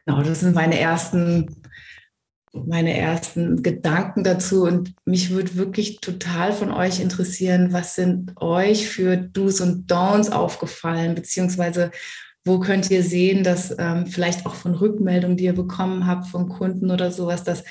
genau, 0.03 0.24
das 0.24 0.39
sind 0.39 0.56
meine 0.56 0.79
ersten 0.79 1.62
meine 2.53 2.98
ersten 2.98 3.62
Gedanken 3.62 4.24
dazu 4.24 4.63
und 4.63 4.94
mich 5.06 5.29
würde 5.29 5.56
wirklich 5.56 6.01
total 6.01 6.51
von 6.51 6.72
euch 6.72 7.00
interessieren, 7.00 7.74
was 7.74 7.96
sind 7.96 8.34
euch 8.41 8.88
für 8.89 9.18
Do's 9.18 9.62
und 9.62 9.91
Don'ts 9.91 10.32
aufgefallen, 10.32 11.15
beziehungsweise 11.15 11.91
wo 12.46 12.60
könnt 12.60 12.89
ihr 12.89 13.03
sehen, 13.03 13.44
dass 13.44 13.75
ähm, 13.77 14.08
vielleicht 14.08 14.46
auch 14.46 14.56
von 14.56 14.74
Rückmeldungen, 14.74 15.38
die 15.38 15.46
ihr 15.46 15.53
bekommen 15.53 16.08
habt 16.08 16.27
von 16.27 16.50
Kunden 16.50 16.89
oder 16.89 17.12
sowas, 17.12 17.44
dass 17.44 17.63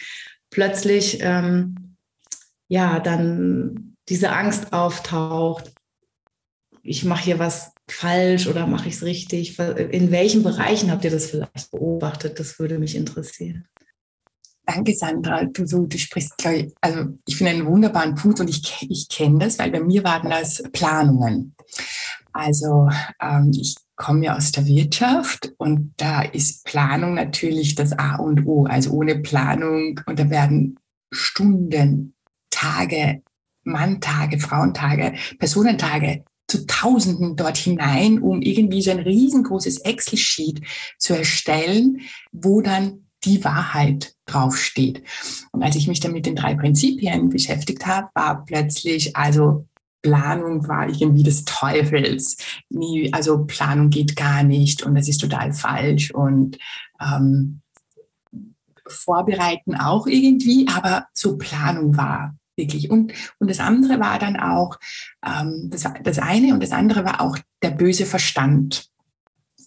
plötzlich 0.50 1.18
ähm, 1.22 1.96
ja 2.68 3.00
dann 3.00 3.96
diese 4.08 4.30
Angst 4.30 4.72
auftaucht, 4.72 5.72
ich 6.82 7.04
mache 7.04 7.24
hier 7.24 7.38
was 7.38 7.72
falsch 7.90 8.46
oder 8.46 8.66
mache 8.66 8.88
ich 8.88 8.94
es 8.94 9.02
richtig? 9.02 9.58
In 9.58 10.10
welchen 10.10 10.42
Bereichen 10.42 10.90
habt 10.90 11.04
ihr 11.04 11.10
das 11.10 11.26
vielleicht 11.26 11.70
beobachtet? 11.70 12.38
Das 12.38 12.58
würde 12.58 12.78
mich 12.78 12.94
interessieren. 12.94 13.66
Danke, 14.68 14.94
Sandra. 14.94 15.46
Du, 15.46 15.64
du, 15.64 15.86
du 15.86 15.96
sprichst, 15.96 16.34
ich, 16.44 16.74
also 16.82 17.06
ich 17.26 17.38
finde 17.38 17.52
einen 17.52 17.66
wunderbaren 17.66 18.14
Punkt 18.14 18.38
und 18.38 18.50
ich, 18.50 18.86
ich 18.90 19.08
kenne 19.08 19.38
das, 19.38 19.58
weil 19.58 19.70
bei 19.70 19.80
mir 19.80 20.04
waren 20.04 20.28
das 20.28 20.62
Planungen. 20.72 21.54
Also 22.34 22.86
ähm, 23.18 23.50
ich 23.58 23.76
komme 23.96 24.26
ja 24.26 24.36
aus 24.36 24.52
der 24.52 24.66
Wirtschaft 24.66 25.54
und 25.56 25.94
da 25.96 26.20
ist 26.20 26.66
Planung 26.66 27.14
natürlich 27.14 27.76
das 27.76 27.98
A 27.98 28.16
und 28.16 28.46
O. 28.46 28.66
Also 28.66 28.90
ohne 28.90 29.20
Planung 29.20 30.00
und 30.04 30.18
da 30.18 30.28
werden 30.28 30.78
Stunden, 31.10 32.14
Tage, 32.50 33.22
Manntage, 33.64 34.38
Frauentage, 34.38 35.14
Personentage 35.38 36.24
zu 36.46 36.66
Tausenden 36.66 37.36
dort 37.36 37.56
hinein, 37.56 38.20
um 38.20 38.42
irgendwie 38.42 38.82
so 38.82 38.90
ein 38.90 38.98
riesengroßes 38.98 39.78
Excel-Sheet 39.78 40.60
zu 40.98 41.14
erstellen, 41.14 42.02
wo 42.32 42.60
dann 42.60 43.07
die 43.24 43.44
Wahrheit 43.44 44.14
draufsteht. 44.26 45.02
Und 45.52 45.62
als 45.62 45.76
ich 45.76 45.88
mich 45.88 46.00
dann 46.00 46.12
mit 46.12 46.26
den 46.26 46.36
drei 46.36 46.54
Prinzipien 46.54 47.28
beschäftigt 47.28 47.86
habe, 47.86 48.08
war 48.14 48.44
plötzlich, 48.44 49.16
also 49.16 49.66
Planung 50.02 50.68
war 50.68 50.88
irgendwie 50.88 51.24
des 51.24 51.44
Teufels. 51.44 52.36
Nie, 52.68 53.12
also 53.12 53.44
Planung 53.44 53.90
geht 53.90 54.16
gar 54.16 54.42
nicht 54.42 54.82
und 54.82 54.94
das 54.94 55.08
ist 55.08 55.18
total 55.18 55.52
falsch 55.52 56.12
und 56.12 56.58
ähm, 57.00 57.60
Vorbereiten 58.86 59.74
auch 59.74 60.06
irgendwie, 60.06 60.66
aber 60.68 61.06
so 61.12 61.36
Planung 61.36 61.96
war 61.96 62.34
wirklich. 62.56 62.90
Und, 62.90 63.12
und 63.38 63.50
das 63.50 63.60
andere 63.60 64.00
war 64.00 64.18
dann 64.18 64.36
auch, 64.38 64.78
ähm, 65.24 65.68
das, 65.70 65.84
das 66.02 66.18
eine 66.18 66.52
und 66.54 66.62
das 66.62 66.72
andere 66.72 67.04
war 67.04 67.20
auch 67.20 67.38
der 67.62 67.70
böse 67.70 68.06
Verstand 68.06 68.88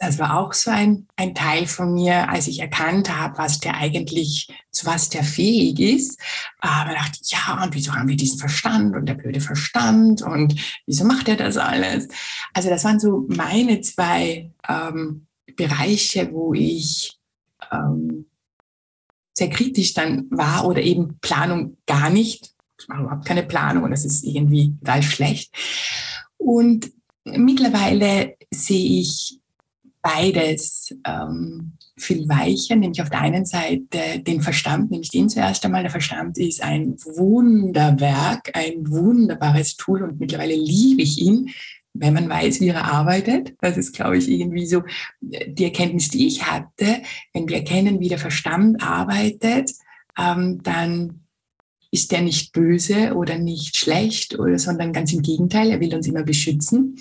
das 0.02 0.18
war 0.18 0.40
auch 0.40 0.54
so 0.54 0.72
ein, 0.72 1.08
ein 1.16 1.36
Teil 1.36 1.68
von 1.68 1.94
mir, 1.94 2.28
als 2.28 2.48
ich 2.48 2.60
erkannt 2.60 3.16
habe, 3.16 3.38
was 3.38 3.60
der 3.60 3.76
eigentlich, 3.76 4.52
zu 4.72 4.88
was 4.88 5.10
der 5.10 5.24
fähig 5.24 5.80
ist. 5.80 6.20
Aber 6.60 6.96
dachte 6.96 7.20
ich, 7.22 7.32
ja, 7.32 7.64
und 7.64 7.76
wieso 7.76 7.94
haben 7.94 8.08
wir 8.08 8.16
diesen 8.16 8.40
Verstand 8.40 8.96
und 8.96 9.06
der 9.06 9.14
blöde 9.14 9.42
Verstand 9.42 10.24
und 10.24 10.60
wieso 10.88 11.06
macht 11.06 11.30
er 11.30 11.36
das 11.36 11.56
alles? 11.58 12.08
Also 12.52 12.70
das 12.70 12.84
waren 12.84 13.00
so 13.00 13.28
meine 13.28 13.82
zwei 13.82 14.52
ähm, 14.68 15.28
Bereiche, 15.56 16.32
wo 16.32 16.56
ich 16.56 17.20
ähm, 17.72 18.26
sehr 19.38 19.52
kritisch 19.52 19.94
dann 19.94 20.26
war 20.32 20.66
oder 20.66 20.82
eben 20.82 21.20
Planung 21.20 21.78
gar 21.86 22.10
nicht. 22.10 22.56
Ich 22.80 22.88
mache 22.88 23.04
überhaupt 23.04 23.26
keine 23.26 23.44
Planung 23.44 23.84
und 23.84 23.92
das 23.92 24.04
ist 24.04 24.24
irgendwie 24.24 24.76
total 24.80 25.04
schlecht. 25.04 25.54
Und 26.38 26.92
mittlerweile 27.24 28.36
sehe 28.50 29.02
ich 29.02 29.41
beides 30.02 30.96
ähm, 31.06 31.74
viel 31.98 32.28
weicher, 32.28 32.76
nämlich 32.76 33.02
auf 33.02 33.10
der 33.10 33.22
einen 33.22 33.46
Seite 33.46 34.20
den 34.26 34.42
Verstand, 34.42 34.92
nämlich 34.92 35.10
den 35.10 35.30
zuerst 35.30 35.64
einmal. 35.64 35.84
Der 35.84 35.92
Verstand 35.92 36.38
ist 36.38 36.64
ein 36.64 36.96
Wunderwerk, 37.04 38.52
ein 38.54 38.90
wunderbares 38.90 39.76
Tool 39.78 40.04
und 40.04 40.20
mittlerweile 40.20 40.56
liebe 40.56 41.04
ich 41.04 41.22
ihn, 41.22 41.50
wenn 41.94 42.14
man 42.14 42.30
weiß, 42.30 42.62
wie 42.62 42.70
er 42.70 42.86
arbeitet. 42.86 43.54
Das 43.60 43.78
ist, 43.78 43.94
glaube 43.94 44.18
ich, 44.18 44.30
irgendwie 44.30 44.66
so 44.66 44.82
die 45.20 45.66
Erkenntnis, 45.66 46.10
die 46.10 46.28
ich 46.28 46.46
hatte. 46.46 47.02
Wenn 47.34 47.48
wir 47.48 47.58
erkennen, 47.58 48.00
wie 48.00 48.10
der 48.10 48.18
Verstand 48.18 48.82
arbeitet, 48.82 49.72
ähm, 50.18 50.62
dann 50.64 51.22
ist 51.92 52.14
der 52.14 52.22
nicht 52.22 52.54
böse 52.54 53.14
oder 53.16 53.38
nicht 53.38 53.76
schlecht, 53.76 54.40
oder, 54.40 54.58
sondern 54.58 54.94
ganz 54.94 55.12
im 55.12 55.22
Gegenteil, 55.22 55.70
er 55.70 55.82
will 55.82 55.94
uns 55.94 56.08
immer 56.08 56.24
beschützen. 56.24 56.96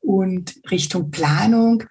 Und 0.00 0.60
Richtung 0.70 1.10
Planung, 1.10 1.84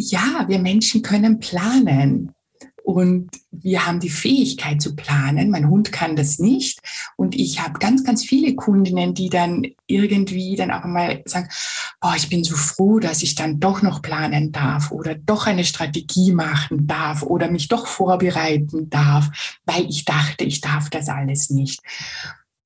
ja, 0.00 0.44
wir 0.48 0.58
Menschen 0.58 1.02
können 1.02 1.38
planen. 1.40 2.34
Und 2.82 3.30
wir 3.52 3.86
haben 3.86 4.00
die 4.00 4.10
Fähigkeit 4.10 4.82
zu 4.82 4.96
planen. 4.96 5.50
Mein 5.50 5.68
Hund 5.68 5.92
kann 5.92 6.16
das 6.16 6.38
nicht. 6.38 6.80
Und 7.16 7.36
ich 7.36 7.62
habe 7.62 7.78
ganz, 7.78 8.02
ganz 8.04 8.24
viele 8.24 8.56
Kundinnen, 8.56 9.14
die 9.14 9.28
dann 9.28 9.64
irgendwie 9.86 10.56
dann 10.56 10.72
auch 10.72 10.84
mal 10.84 11.22
sagen, 11.26 11.48
oh, 12.00 12.12
ich 12.16 12.28
bin 12.28 12.42
so 12.42 12.56
froh, 12.56 12.98
dass 12.98 13.22
ich 13.22 13.34
dann 13.34 13.60
doch 13.60 13.82
noch 13.82 14.02
planen 14.02 14.50
darf 14.50 14.90
oder 14.90 15.14
doch 15.14 15.46
eine 15.46 15.64
Strategie 15.64 16.32
machen 16.32 16.86
darf 16.86 17.22
oder 17.22 17.50
mich 17.50 17.68
doch 17.68 17.86
vorbereiten 17.86 18.90
darf, 18.90 19.28
weil 19.66 19.88
ich 19.88 20.04
dachte, 20.04 20.44
ich 20.44 20.60
darf 20.60 20.90
das 20.90 21.08
alles 21.08 21.50
nicht. 21.50 21.80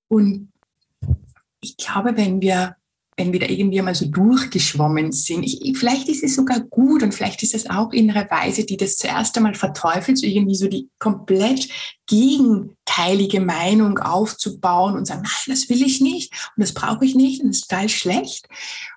Und 0.08 0.52
ich 1.60 1.76
glaube, 1.76 2.16
wenn 2.16 2.40
wir 2.40 2.76
wenn 3.16 3.32
wir 3.32 3.40
da 3.40 3.46
irgendwie 3.46 3.80
mal 3.80 3.94
so 3.94 4.06
durchgeschwommen 4.06 5.12
sind. 5.12 5.44
Ich, 5.44 5.78
vielleicht 5.78 6.08
ist 6.08 6.24
es 6.24 6.34
sogar 6.34 6.60
gut 6.60 7.02
und 7.02 7.14
vielleicht 7.14 7.42
ist 7.44 7.54
es 7.54 7.70
auch 7.70 7.92
innere 7.92 8.28
Weise, 8.30 8.64
die 8.64 8.76
das 8.76 8.96
zuerst 8.96 9.36
einmal 9.36 9.54
verteufelt, 9.54 10.18
so 10.18 10.26
irgendwie 10.26 10.56
so 10.56 10.66
die 10.66 10.88
komplett 10.98 11.68
gegenteilige 12.06 13.40
Meinung 13.40 13.98
aufzubauen 13.98 14.96
und 14.96 15.06
sagen, 15.06 15.22
nein, 15.22 15.54
das 15.54 15.68
will 15.68 15.82
ich 15.82 16.00
nicht 16.00 16.32
und 16.56 16.62
das 16.62 16.74
brauche 16.74 17.04
ich 17.04 17.14
nicht 17.14 17.40
und 17.42 17.48
das 17.48 17.58
ist 17.58 17.70
total 17.70 17.88
schlecht. 17.88 18.48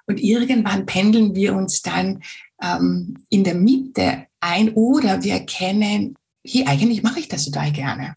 Und 0.07 0.19
irgendwann 0.19 0.85
pendeln 0.87 1.35
wir 1.35 1.55
uns 1.55 1.83
dann 1.83 2.23
ähm, 2.61 3.23
in 3.29 3.43
der 3.43 3.55
Mitte 3.55 4.25
ein 4.39 4.73
oder 4.73 5.23
wir 5.23 5.33
erkennen, 5.33 6.15
hey, 6.45 6.65
eigentlich 6.65 7.03
mache 7.03 7.19
ich 7.19 7.27
das 7.27 7.45
total 7.45 7.71
gerne. 7.71 8.15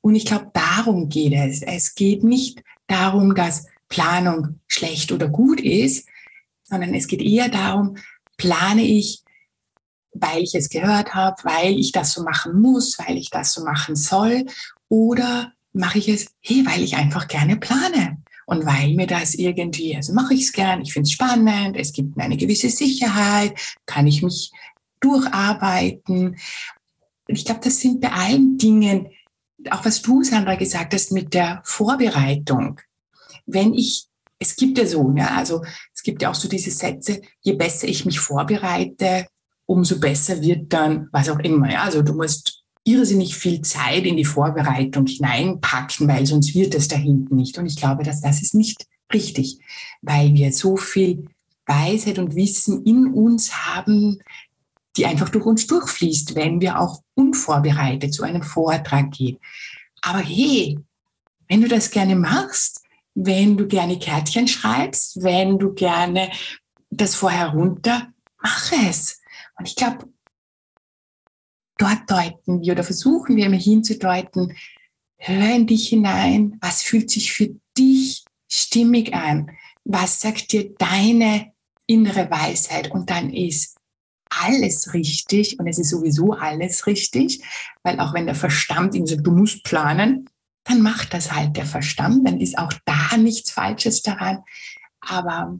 Und 0.00 0.14
ich 0.14 0.24
glaube, 0.24 0.50
darum 0.54 1.08
geht 1.08 1.34
es. 1.34 1.60
Es 1.60 1.94
geht 1.94 2.24
nicht 2.24 2.62
darum, 2.86 3.34
dass 3.34 3.66
Planung 3.88 4.60
schlecht 4.66 5.12
oder 5.12 5.28
gut 5.28 5.60
ist, 5.60 6.06
sondern 6.64 6.94
es 6.94 7.06
geht 7.06 7.22
eher 7.22 7.48
darum, 7.48 7.96
plane 8.36 8.82
ich, 8.82 9.22
weil 10.12 10.42
ich 10.42 10.54
es 10.54 10.68
gehört 10.68 11.14
habe, 11.14 11.36
weil 11.44 11.78
ich 11.78 11.92
das 11.92 12.12
so 12.12 12.22
machen 12.22 12.60
muss, 12.60 12.98
weil 12.98 13.16
ich 13.16 13.30
das 13.30 13.52
so 13.52 13.64
machen 13.64 13.96
soll, 13.96 14.46
oder 14.88 15.52
mache 15.72 15.98
ich 15.98 16.08
es, 16.08 16.26
hey, 16.40 16.64
weil 16.66 16.82
ich 16.82 16.96
einfach 16.96 17.28
gerne 17.28 17.56
plane 17.56 18.18
und 18.46 18.64
weil 18.64 18.94
mir 18.94 19.06
das 19.06 19.34
irgendwie, 19.34 19.94
also 19.94 20.12
mache 20.14 20.34
ich 20.34 20.42
es 20.42 20.52
gern, 20.52 20.80
ich 20.80 20.92
finde 20.92 21.06
es 21.06 21.12
spannend, 21.12 21.76
es 21.76 21.92
gibt 21.92 22.16
mir 22.16 22.24
eine 22.24 22.36
gewisse 22.36 22.70
Sicherheit, 22.70 23.58
kann 23.86 24.06
ich 24.06 24.22
mich 24.22 24.50
durcharbeiten. 25.00 26.36
Ich 27.26 27.44
glaube, 27.44 27.60
das 27.62 27.80
sind 27.80 28.00
bei 28.00 28.10
allen 28.10 28.56
Dingen, 28.56 29.08
auch 29.70 29.84
was 29.84 30.02
du, 30.02 30.22
Sandra, 30.22 30.54
gesagt 30.54 30.94
hast 30.94 31.12
mit 31.12 31.34
der 31.34 31.60
Vorbereitung 31.64 32.80
wenn 33.48 33.74
ich, 33.74 34.06
es 34.38 34.54
gibt 34.54 34.78
ja 34.78 34.86
so, 34.86 35.12
ja, 35.16 35.36
also 35.36 35.64
es 35.94 36.02
gibt 36.02 36.22
ja 36.22 36.30
auch 36.30 36.34
so 36.34 36.48
diese 36.48 36.70
Sätze, 36.70 37.20
je 37.40 37.54
besser 37.54 37.88
ich 37.88 38.04
mich 38.04 38.20
vorbereite, 38.20 39.26
umso 39.66 39.98
besser 39.98 40.40
wird 40.40 40.72
dann, 40.72 41.08
was 41.12 41.28
auch 41.28 41.40
immer. 41.40 41.70
Ja, 41.70 41.82
also 41.82 42.02
du 42.02 42.14
musst 42.14 42.62
irrsinnig 42.84 43.36
viel 43.36 43.60
Zeit 43.62 44.06
in 44.06 44.16
die 44.16 44.24
Vorbereitung 44.24 45.06
hineinpacken, 45.06 46.08
weil 46.08 46.24
sonst 46.24 46.54
wird 46.54 46.74
es 46.74 46.88
da 46.88 46.96
hinten 46.96 47.36
nicht. 47.36 47.58
Und 47.58 47.66
ich 47.66 47.76
glaube, 47.76 48.02
dass 48.02 48.20
das 48.20 48.40
ist 48.40 48.54
nicht 48.54 48.86
richtig, 49.12 49.58
weil 50.00 50.32
wir 50.34 50.52
so 50.52 50.76
viel 50.76 51.26
Weisheit 51.66 52.18
und 52.18 52.34
Wissen 52.34 52.84
in 52.84 53.12
uns 53.12 53.66
haben, 53.66 54.20
die 54.96 55.06
einfach 55.06 55.28
durch 55.28 55.44
uns 55.44 55.66
durchfließt, 55.66 56.34
wenn 56.34 56.60
wir 56.60 56.80
auch 56.80 57.02
unvorbereitet 57.14 58.14
zu 58.14 58.22
einem 58.22 58.42
Vortrag 58.42 59.10
gehen. 59.10 59.38
Aber 60.00 60.20
hey, 60.20 60.78
wenn 61.48 61.60
du 61.60 61.68
das 61.68 61.90
gerne 61.90 62.16
machst, 62.16 62.77
wenn 63.20 63.56
du 63.56 63.66
gerne 63.66 63.98
Kärtchen 63.98 64.46
schreibst, 64.46 65.22
wenn 65.22 65.58
du 65.58 65.74
gerne 65.74 66.30
das 66.90 67.16
vorher 67.16 67.48
runter, 67.48 68.12
mach 68.40 68.70
es. 68.88 69.20
Und 69.58 69.66
ich 69.66 69.74
glaube, 69.74 70.08
dort 71.78 72.08
deuten 72.08 72.60
wir 72.60 72.74
oder 72.74 72.84
versuchen 72.84 73.34
wir 73.34 73.46
immer 73.46 73.56
hinzudeuten, 73.56 74.56
hör 75.16 75.54
in 75.54 75.66
dich 75.66 75.88
hinein, 75.88 76.58
was 76.60 76.82
fühlt 76.82 77.10
sich 77.10 77.32
für 77.32 77.48
dich 77.76 78.24
stimmig 78.46 79.12
an, 79.14 79.50
was 79.82 80.20
sagt 80.20 80.52
dir 80.52 80.72
deine 80.78 81.52
innere 81.86 82.30
Weisheit 82.30 82.92
und 82.92 83.10
dann 83.10 83.32
ist 83.32 83.78
alles 84.30 84.94
richtig 84.94 85.58
und 85.58 85.66
es 85.66 85.78
ist 85.78 85.90
sowieso 85.90 86.34
alles 86.34 86.86
richtig, 86.86 87.42
weil 87.82 87.98
auch 87.98 88.14
wenn 88.14 88.26
der 88.26 88.36
Verstand 88.36 88.94
ihm 88.94 89.06
sagt, 89.06 89.26
du 89.26 89.32
musst 89.32 89.64
planen, 89.64 90.28
dann 90.68 90.82
macht 90.82 91.14
das 91.14 91.32
halt 91.32 91.56
der 91.56 91.66
Verstand, 91.66 92.26
dann 92.26 92.40
ist 92.40 92.58
auch 92.58 92.72
da 92.84 93.16
nichts 93.16 93.50
Falsches 93.50 94.02
daran. 94.02 94.42
Aber 95.00 95.58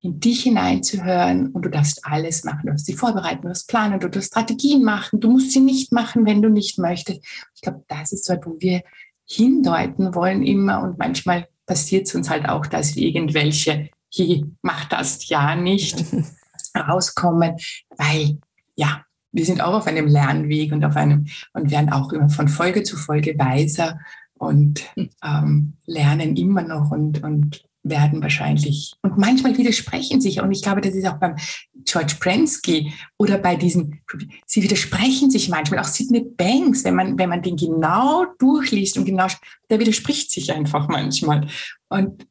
in 0.00 0.20
dich 0.20 0.42
hineinzuhören 0.42 1.48
und 1.48 1.64
du 1.64 1.70
darfst 1.70 2.04
alles 2.04 2.44
machen. 2.44 2.60
Du 2.64 2.68
darfst 2.68 2.84
sie 2.84 2.92
vorbereiten, 2.92 3.42
du 3.42 3.48
darfst 3.48 3.68
planen, 3.68 4.00
du 4.00 4.08
darfst 4.08 4.30
Strategien 4.30 4.84
machen. 4.84 5.18
Du 5.18 5.30
musst 5.30 5.52
sie 5.52 5.60
nicht 5.60 5.92
machen, 5.92 6.26
wenn 6.26 6.42
du 6.42 6.50
nicht 6.50 6.78
möchtest. 6.78 7.20
Ich 7.54 7.62
glaube, 7.62 7.84
das 7.88 8.12
ist 8.12 8.28
dort, 8.28 8.44
wo 8.46 8.56
wir 8.58 8.82
hindeuten 9.26 10.14
wollen 10.14 10.42
immer 10.42 10.82
und 10.82 10.98
manchmal 10.98 11.48
passiert 11.64 12.06
es 12.06 12.14
uns 12.14 12.28
halt 12.28 12.46
auch, 12.46 12.66
dass 12.66 12.96
irgendwelche, 12.96 13.88
hier, 14.10 14.46
mach 14.60 14.84
das 14.86 15.26
ja 15.28 15.56
nicht, 15.56 16.04
rauskommen, 16.76 17.56
weil 17.96 18.38
ja, 18.76 19.04
wir 19.34 19.44
sind 19.44 19.60
auch 19.60 19.74
auf 19.74 19.86
einem 19.86 20.06
Lernweg 20.06 20.72
und 20.72 20.84
auf 20.84 20.96
einem 20.96 21.26
und 21.52 21.70
werden 21.70 21.92
auch 21.92 22.12
immer 22.12 22.30
von 22.30 22.48
Folge 22.48 22.84
zu 22.84 22.96
Folge 22.96 23.34
weiser 23.36 23.98
und 24.34 24.84
ähm, 25.22 25.74
lernen 25.86 26.36
immer 26.36 26.62
noch 26.62 26.90
und, 26.90 27.22
und 27.22 27.64
werden 27.82 28.22
wahrscheinlich 28.22 28.94
und 29.02 29.18
manchmal 29.18 29.58
widersprechen 29.58 30.20
sich 30.20 30.40
und 30.40 30.52
ich 30.52 30.62
glaube, 30.62 30.80
das 30.80 30.94
ist 30.94 31.06
auch 31.06 31.18
beim 31.18 31.36
George 31.84 32.14
Prensky 32.18 32.92
oder 33.18 33.36
bei 33.36 33.56
diesen, 33.56 34.00
sie 34.46 34.62
widersprechen 34.62 35.30
sich 35.30 35.48
manchmal, 35.48 35.80
auch 35.80 35.84
Sidney 35.84 36.20
Banks, 36.20 36.84
wenn 36.84 36.94
man, 36.94 37.18
wenn 37.18 37.28
man 37.28 37.42
den 37.42 37.56
genau 37.56 38.24
durchliest 38.38 38.96
und 38.96 39.04
genau, 39.04 39.26
der 39.68 39.80
widerspricht 39.80 40.30
sich 40.30 40.52
einfach 40.52 40.88
manchmal. 40.88 41.46
Und 41.88 42.26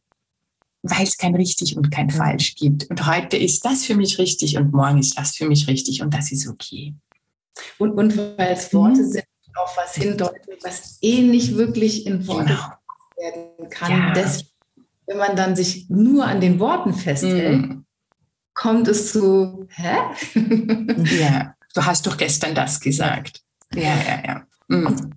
weil 0.84 1.04
es 1.04 1.18
kein 1.18 1.36
richtig 1.36 1.76
und 1.76 1.92
kein 1.92 2.10
falsch 2.10 2.56
gibt. 2.56 2.90
Und 2.90 3.08
heute 3.08 3.38
ist 3.38 3.66
das 3.66 3.86
für 3.86 3.96
mich 3.96 4.20
richtig 4.20 4.58
und 4.58 4.72
morgen 4.72 5.00
ist 5.00 5.18
das 5.18 5.36
für 5.36 5.48
mich 5.48 5.68
richtig 5.68 6.02
und 6.02 6.14
das 6.14 6.32
ist 6.32 6.48
okay. 6.48 6.94
Und, 7.78 7.92
und 7.92 8.16
weil 8.18 8.54
es 8.54 8.74
Worte 8.74 9.02
mhm. 9.02 9.12
sind, 9.12 9.26
auf 9.56 9.78
was 9.78 9.96
hindeuten, 9.96 10.54
was 10.64 10.98
eh 11.02 11.22
nicht 11.22 11.56
wirklich 11.56 12.06
in 12.06 12.26
Worte 12.28 12.46
genau. 12.46 12.72
werden 13.18 13.70
kann. 13.70 13.92
Ja. 13.92 14.14
Deswegen 14.14 14.54
wenn 15.06 15.18
man 15.18 15.36
dann 15.36 15.56
sich 15.56 15.90
nur 15.90 16.26
an 16.26 16.42
den 16.42 16.60
Worten 16.60 16.94
festhält, 16.94 17.62
mm. 17.62 17.86
kommt 18.54 18.88
es 18.88 19.12
zu, 19.12 19.68
hä? 19.70 19.96
ja, 21.20 21.56
du 21.74 21.86
hast 21.86 22.08
doch 22.08 22.18
gestern 22.18 22.56
das 22.56 22.80
gesagt. 22.80 23.42
Ja, 23.74 23.82
ja, 23.82 24.24
ja. 24.26 24.48
Mm. 24.68 25.14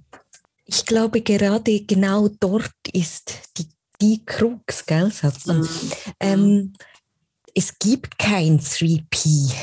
Ich 0.64 0.84
glaube, 0.84 1.20
gerade 1.20 1.80
genau 1.82 2.28
dort 2.28 2.74
ist 2.92 3.32
die, 3.56 3.68
die 4.00 4.24
Krux, 4.24 4.86
gell, 4.86 5.10
sagt 5.10 5.46
man. 5.46 5.60
Mm. 5.60 5.92
Ähm, 6.20 6.72
es 7.54 7.78
gibt 7.78 8.18
kein 8.18 8.58
3P. 8.60 9.54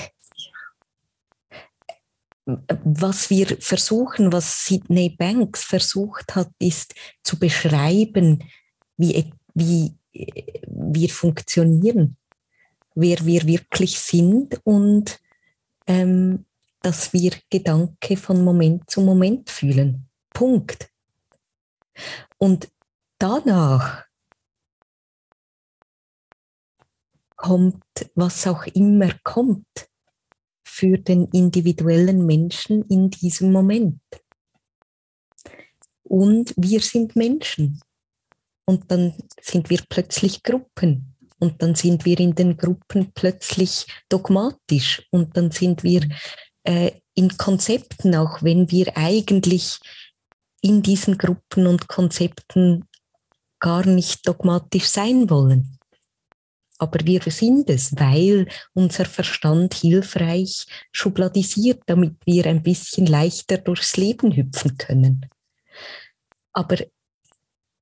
Was 2.45 3.29
wir 3.29 3.57
versuchen, 3.59 4.33
was 4.33 4.65
Sidney 4.65 5.09
Banks 5.09 5.63
versucht 5.63 6.35
hat, 6.35 6.49
ist 6.59 6.93
zu 7.23 7.39
beschreiben, 7.39 8.43
wie, 8.97 9.31
wie 9.53 9.95
wir 10.11 11.09
funktionieren, 11.09 12.17
wer 12.95 13.25
wir 13.25 13.47
wirklich 13.47 13.99
sind 13.99 14.59
und 14.65 15.19
ähm, 15.87 16.45
dass 16.81 17.13
wir 17.13 17.31
Gedanke 17.49 18.17
von 18.17 18.43
Moment 18.43 18.89
zu 18.89 19.01
Moment 19.01 19.49
fühlen. 19.49 20.09
Punkt. 20.33 20.89
Und 22.37 22.69
danach 23.19 24.03
kommt, 27.43 27.83
was 28.15 28.47
auch 28.47 28.65
immer 28.67 29.11
kommt, 29.23 29.89
für 30.65 30.97
den 30.97 31.25
individuellen 31.27 32.25
Menschen 32.25 32.83
in 32.87 33.09
diesem 33.09 33.51
Moment. 33.51 33.99
Und 36.03 36.53
wir 36.55 36.79
sind 36.79 37.15
Menschen. 37.15 37.81
Und 38.65 38.89
dann 38.89 39.13
sind 39.41 39.69
wir 39.69 39.81
plötzlich 39.89 40.41
Gruppen. 40.41 41.15
Und 41.39 41.61
dann 41.61 41.75
sind 41.75 42.05
wir 42.05 42.17
in 42.19 42.33
den 42.33 42.55
Gruppen 42.55 43.11
plötzlich 43.13 43.87
dogmatisch. 44.07 45.05
Und 45.11 45.35
dann 45.35 45.51
sind 45.51 45.83
wir 45.83 46.07
äh, 46.63 46.91
in 47.13 47.37
Konzepten, 47.37 48.15
auch 48.15 48.41
wenn 48.41 48.71
wir 48.71 48.95
eigentlich 48.95 49.79
in 50.61 50.81
diesen 50.81 51.17
Gruppen 51.17 51.67
und 51.67 51.89
Konzepten 51.89 52.87
gar 53.59 53.85
nicht 53.85 54.25
dogmatisch 54.25 54.85
sein 54.85 55.29
wollen. 55.29 55.77
Aber 56.83 56.99
wir 57.05 57.21
sind 57.21 57.69
es, 57.69 57.95
weil 57.95 58.45
unser 58.73 59.05
Verstand 59.05 59.73
hilfreich 59.73 60.65
schubladisiert, 60.91 61.81
damit 61.85 62.17
wir 62.25 62.45
ein 62.45 62.61
bisschen 62.61 63.05
leichter 63.05 63.57
durchs 63.57 63.95
Leben 63.95 64.35
hüpfen 64.35 64.77
können. 64.77 65.25
Aber 66.51 66.75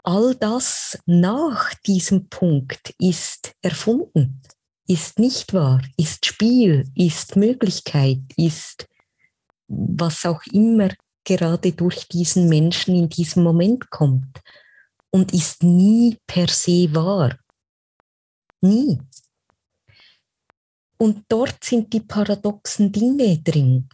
all 0.03 0.35
das 0.35 0.99
nach 1.07 1.73
diesem 1.83 2.29
Punkt 2.29 2.93
ist 2.99 3.55
erfunden, 3.63 4.39
ist 4.85 5.17
nicht 5.17 5.51
wahr, 5.55 5.81
ist 5.97 6.27
Spiel, 6.27 6.87
ist 6.93 7.35
Möglichkeit, 7.35 8.19
ist 8.37 8.87
was 9.67 10.27
auch 10.27 10.43
immer 10.53 10.89
gerade 11.23 11.71
durch 11.71 12.07
diesen 12.07 12.49
Menschen 12.49 12.95
in 12.95 13.09
diesem 13.09 13.41
Moment 13.41 13.89
kommt 13.89 14.41
und 15.09 15.33
ist 15.33 15.63
nie 15.63 16.19
per 16.27 16.47
se 16.47 16.93
wahr. 16.93 17.35
Nie. 18.61 18.99
Und 20.97 21.25
dort 21.27 21.63
sind 21.63 21.91
die 21.91 22.01
paradoxen 22.01 22.91
Dinge 22.91 23.39
drin. 23.39 23.89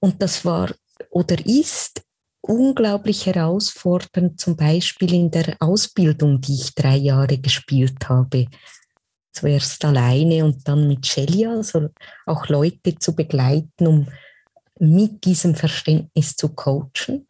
Und 0.00 0.22
das 0.22 0.44
war 0.44 0.74
oder 1.10 1.44
ist 1.44 2.02
unglaublich 2.40 3.26
herausfordernd, 3.26 4.40
zum 4.40 4.56
Beispiel 4.56 5.12
in 5.12 5.30
der 5.30 5.56
Ausbildung, 5.60 6.40
die 6.40 6.54
ich 6.54 6.74
drei 6.74 6.96
Jahre 6.96 7.38
gespielt 7.38 8.08
habe. 8.08 8.46
Zuerst 9.32 9.84
alleine 9.84 10.44
und 10.44 10.66
dann 10.66 10.88
mit 10.88 11.06
Shelia, 11.06 11.50
also 11.50 11.90
auch 12.26 12.48
Leute 12.48 12.98
zu 12.98 13.14
begleiten, 13.14 13.86
um 13.86 14.08
mit 14.78 15.24
diesem 15.24 15.54
Verständnis 15.54 16.34
zu 16.34 16.48
coachen. 16.48 17.26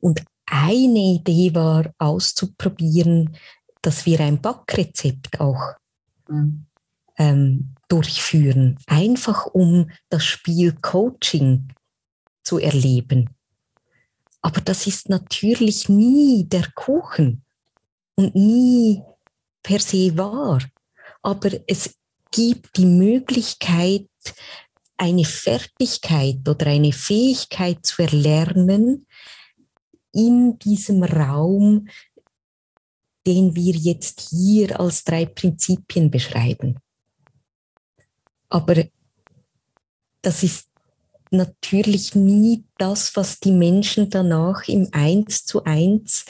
Und 0.00 0.24
eine 0.46 0.98
Idee 0.98 1.54
war 1.54 1.92
auszuprobieren, 1.98 3.36
dass 3.82 4.06
wir 4.06 4.20
ein 4.20 4.40
Backrezept 4.40 5.40
auch 5.40 5.74
mhm. 6.28 6.66
ähm, 7.16 7.74
durchführen, 7.88 8.78
einfach 8.86 9.46
um 9.46 9.90
das 10.08 10.24
Spiel 10.24 10.72
Coaching 10.72 11.68
zu 12.42 12.58
erleben. 12.58 13.30
Aber 14.40 14.60
das 14.60 14.86
ist 14.86 15.08
natürlich 15.08 15.88
nie 15.88 16.44
der 16.48 16.70
Kuchen 16.74 17.42
und 18.14 18.34
nie 18.34 19.02
per 19.62 19.80
se 19.80 20.16
wahr. 20.16 20.60
Aber 21.22 21.50
es 21.66 21.94
gibt 22.30 22.76
die 22.76 22.86
Möglichkeit, 22.86 24.08
eine 24.96 25.24
Fertigkeit 25.24 26.48
oder 26.48 26.66
eine 26.66 26.92
Fähigkeit 26.92 27.84
zu 27.84 28.02
erlernen 28.02 29.06
in 30.12 30.58
diesem 30.58 31.04
Raum, 31.04 31.88
den 33.28 33.54
wir 33.54 33.74
jetzt 33.74 34.30
hier 34.30 34.80
als 34.80 35.04
drei 35.04 35.26
Prinzipien 35.26 36.10
beschreiben. 36.10 36.78
Aber 38.48 38.74
das 40.22 40.42
ist 40.42 40.68
natürlich 41.30 42.14
nie 42.14 42.64
das, 42.78 43.16
was 43.16 43.38
die 43.38 43.52
Menschen 43.52 44.08
danach 44.08 44.66
im 44.66 44.88
Eins 44.92 45.44
zu 45.44 45.62
eins 45.64 46.24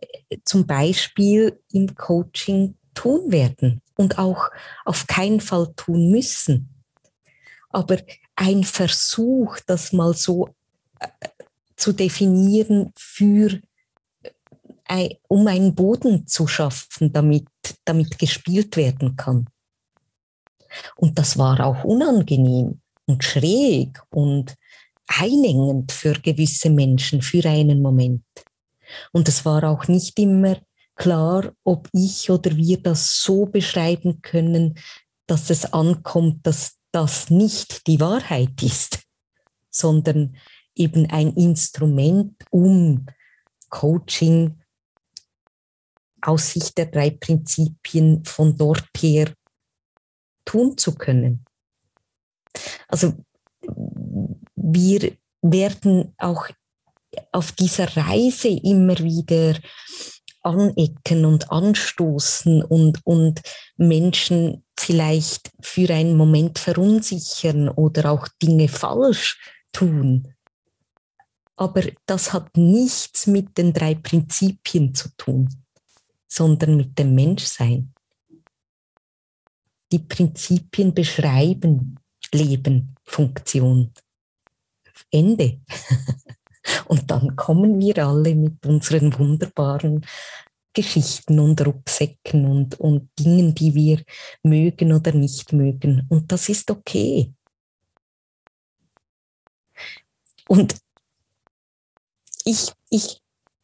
äh, 0.00 0.38
zum 0.42 0.66
Beispiel 0.66 1.60
im 1.70 1.94
Coaching 1.94 2.78
tun 2.94 3.30
werden 3.30 3.82
und 3.98 4.18
auch 4.18 4.48
auf 4.86 5.06
keinen 5.06 5.42
Fall 5.42 5.70
tun 5.76 6.10
müssen. 6.10 6.70
Aber 7.68 7.98
ein 8.36 8.64
Versuch, 8.64 9.58
das 9.66 9.92
mal 9.92 10.14
so 10.14 10.48
äh, 10.98 11.08
zu 11.76 11.92
definieren 11.92 12.90
für 12.96 13.60
um 15.28 15.46
einen 15.46 15.74
Boden 15.74 16.26
zu 16.26 16.46
schaffen, 16.46 17.12
damit, 17.12 17.46
damit 17.84 18.18
gespielt 18.18 18.76
werden 18.76 19.16
kann. 19.16 19.48
Und 20.96 21.18
das 21.18 21.38
war 21.38 21.64
auch 21.64 21.84
unangenehm 21.84 22.80
und 23.06 23.24
schräg 23.24 24.02
und 24.10 24.54
einengend 25.06 25.92
für 25.92 26.12
gewisse 26.12 26.70
Menschen 26.70 27.22
für 27.22 27.44
einen 27.48 27.80
Moment. 27.80 28.24
Und 29.12 29.28
es 29.28 29.44
war 29.44 29.64
auch 29.64 29.88
nicht 29.88 30.18
immer 30.18 30.58
klar, 30.94 31.52
ob 31.64 31.88
ich 31.92 32.30
oder 32.30 32.56
wir 32.56 32.82
das 32.82 33.22
so 33.22 33.46
beschreiben 33.46 34.20
können, 34.22 34.78
dass 35.26 35.50
es 35.50 35.72
ankommt, 35.72 36.46
dass 36.46 36.76
das 36.92 37.30
nicht 37.30 37.86
die 37.86 38.00
Wahrheit 38.00 38.62
ist, 38.62 39.00
sondern 39.70 40.36
eben 40.74 41.06
ein 41.10 41.34
Instrument, 41.34 42.34
um 42.50 43.06
Coaching 43.68 44.57
aus 46.22 46.52
Sicht 46.52 46.76
der 46.78 46.86
drei 46.86 47.10
Prinzipien 47.10 48.24
von 48.24 48.56
dort 48.56 48.88
her 48.96 49.32
tun 50.44 50.76
zu 50.76 50.94
können. 50.94 51.44
Also 52.88 53.14
wir 54.56 55.12
werden 55.42 56.14
auch 56.18 56.48
auf 57.32 57.52
dieser 57.52 57.96
Reise 57.96 58.48
immer 58.48 58.98
wieder 58.98 59.58
anecken 60.42 61.24
und 61.24 61.50
anstoßen 61.50 62.62
und, 62.62 63.00
und 63.04 63.42
Menschen 63.76 64.64
vielleicht 64.78 65.50
für 65.60 65.92
einen 65.92 66.16
Moment 66.16 66.58
verunsichern 66.58 67.68
oder 67.68 68.10
auch 68.10 68.28
Dinge 68.42 68.68
falsch 68.68 69.40
tun. 69.72 70.34
Aber 71.56 71.82
das 72.06 72.32
hat 72.32 72.56
nichts 72.56 73.26
mit 73.26 73.58
den 73.58 73.72
drei 73.72 73.96
Prinzipien 73.96 74.94
zu 74.94 75.08
tun, 75.16 75.48
sondern 76.28 76.76
mit 76.76 76.98
dem 76.98 77.14
Menschsein. 77.14 77.92
Die 79.90 79.98
Prinzipien 79.98 80.94
beschreiben 80.94 81.98
Leben, 82.32 82.94
Funktion. 83.04 83.92
Ende. 85.10 85.60
Und 86.86 87.10
dann 87.10 87.34
kommen 87.36 87.80
wir 87.80 88.06
alle 88.06 88.34
mit 88.34 88.64
unseren 88.66 89.16
wunderbaren 89.18 90.04
Geschichten 90.74 91.40
und 91.40 91.64
Rucksäcken 91.66 92.44
und, 92.44 92.78
und 92.78 93.10
Dingen, 93.18 93.54
die 93.54 93.74
wir 93.74 94.04
mögen 94.42 94.92
oder 94.92 95.12
nicht 95.12 95.52
mögen. 95.52 96.06
Und 96.08 96.30
das 96.30 96.48
ist 96.50 96.70
okay. 96.70 97.32
Und 100.46 100.76
ich, 102.44 102.72
ich 102.90 103.22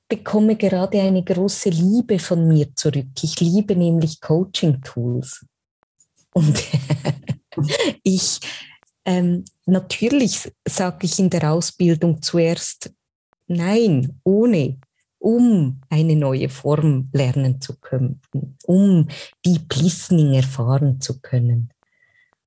bekomme 0.09 0.57
gerade 0.57 1.01
eine 1.01 1.23
große 1.23 1.71
Liebe 1.71 2.19
von 2.19 2.47
mir 2.47 2.75
zurück. 2.75 3.09
Ich 3.23 3.41
liebe 3.41 3.75
nämlich 3.77 4.21
Coaching-Tools. 4.21 5.47
Und 6.35 6.63
ich, 8.03 8.41
ähm, 9.05 9.45
natürlich 9.67 10.53
sage 10.67 11.07
ich 11.07 11.19
in 11.19 11.31
der 11.31 11.53
Ausbildung 11.53 12.21
zuerst, 12.21 12.93
nein, 13.47 14.21
ohne, 14.25 14.79
um 15.19 15.81
eine 15.89 16.17
neue 16.17 16.51
Form 16.51 17.09
lernen 17.13 17.61
zu 17.61 17.77
können, 17.79 18.21
um 18.67 19.09
Deep 19.45 19.75
Listening 19.77 20.35
erfahren 20.35 21.01
zu 21.01 21.21
können. 21.21 21.71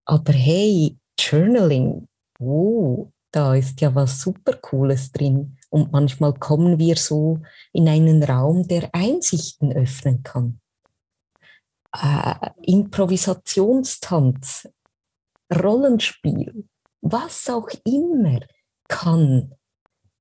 Aber 0.06 0.32
hey, 0.32 0.96
Journaling, 1.20 2.08
oh, 2.40 3.10
da 3.32 3.56
ist 3.56 3.82
ja 3.82 3.94
was 3.94 4.22
super 4.22 4.54
Cooles 4.54 5.12
drin. 5.12 5.57
Und 5.70 5.92
manchmal 5.92 6.34
kommen 6.34 6.80
wir 6.80 6.96
so 6.96 7.42
in 7.74 7.90
einen 7.90 8.24
Raum, 8.24 8.68
der 8.68 8.90
Einsichten 8.94 9.74
öffnen 9.74 10.24
kann. 10.24 10.62
Äh, 11.94 12.52
Improvisationstanz, 12.64 14.70
Rollenspiel, 15.54 16.66
was 17.02 17.50
auch 17.50 17.70
immer 17.86 18.40
kann 18.88 19.54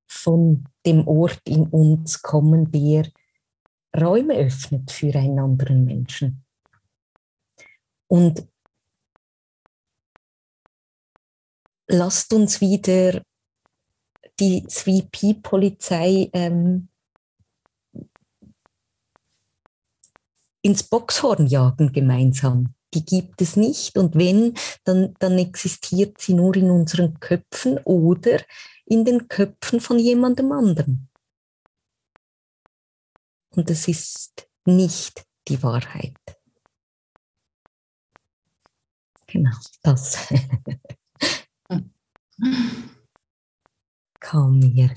von 0.07 0.65
dem 0.85 1.07
Ort 1.07 1.41
in 1.45 1.67
uns 1.67 2.21
kommen, 2.21 2.71
der 2.71 3.09
Räume 3.95 4.35
öffnet 4.35 4.91
für 4.91 5.15
einen 5.15 5.39
anderen 5.39 5.85
Menschen. 5.85 6.45
Und 8.07 8.47
lasst 11.87 12.33
uns 12.33 12.61
wieder 12.61 13.21
die 14.39 14.63
3P-Polizei 14.63 16.29
ähm, 16.33 16.89
ins 20.61 20.83
Boxhorn 20.83 21.47
jagen 21.47 21.91
gemeinsam. 21.91 22.73
Die 22.93 23.05
gibt 23.05 23.41
es 23.41 23.55
nicht. 23.55 23.97
Und 23.97 24.15
wenn, 24.15 24.53
dann, 24.83 25.15
dann 25.19 25.37
existiert 25.37 26.19
sie 26.19 26.33
nur 26.33 26.55
in 26.55 26.69
unseren 26.69 27.19
Köpfen 27.19 27.79
oder 27.79 28.41
in 28.85 29.05
den 29.05 29.27
Köpfen 29.27 29.79
von 29.79 29.99
jemandem 29.99 30.51
anderen. 30.51 31.09
Und 33.55 33.69
es 33.69 33.87
ist 33.87 34.47
nicht 34.65 35.25
die 35.47 35.61
Wahrheit. 35.63 36.17
Genau, 39.25 39.57
das. 39.81 40.27
kam 44.27 44.59
mir. 44.59 44.91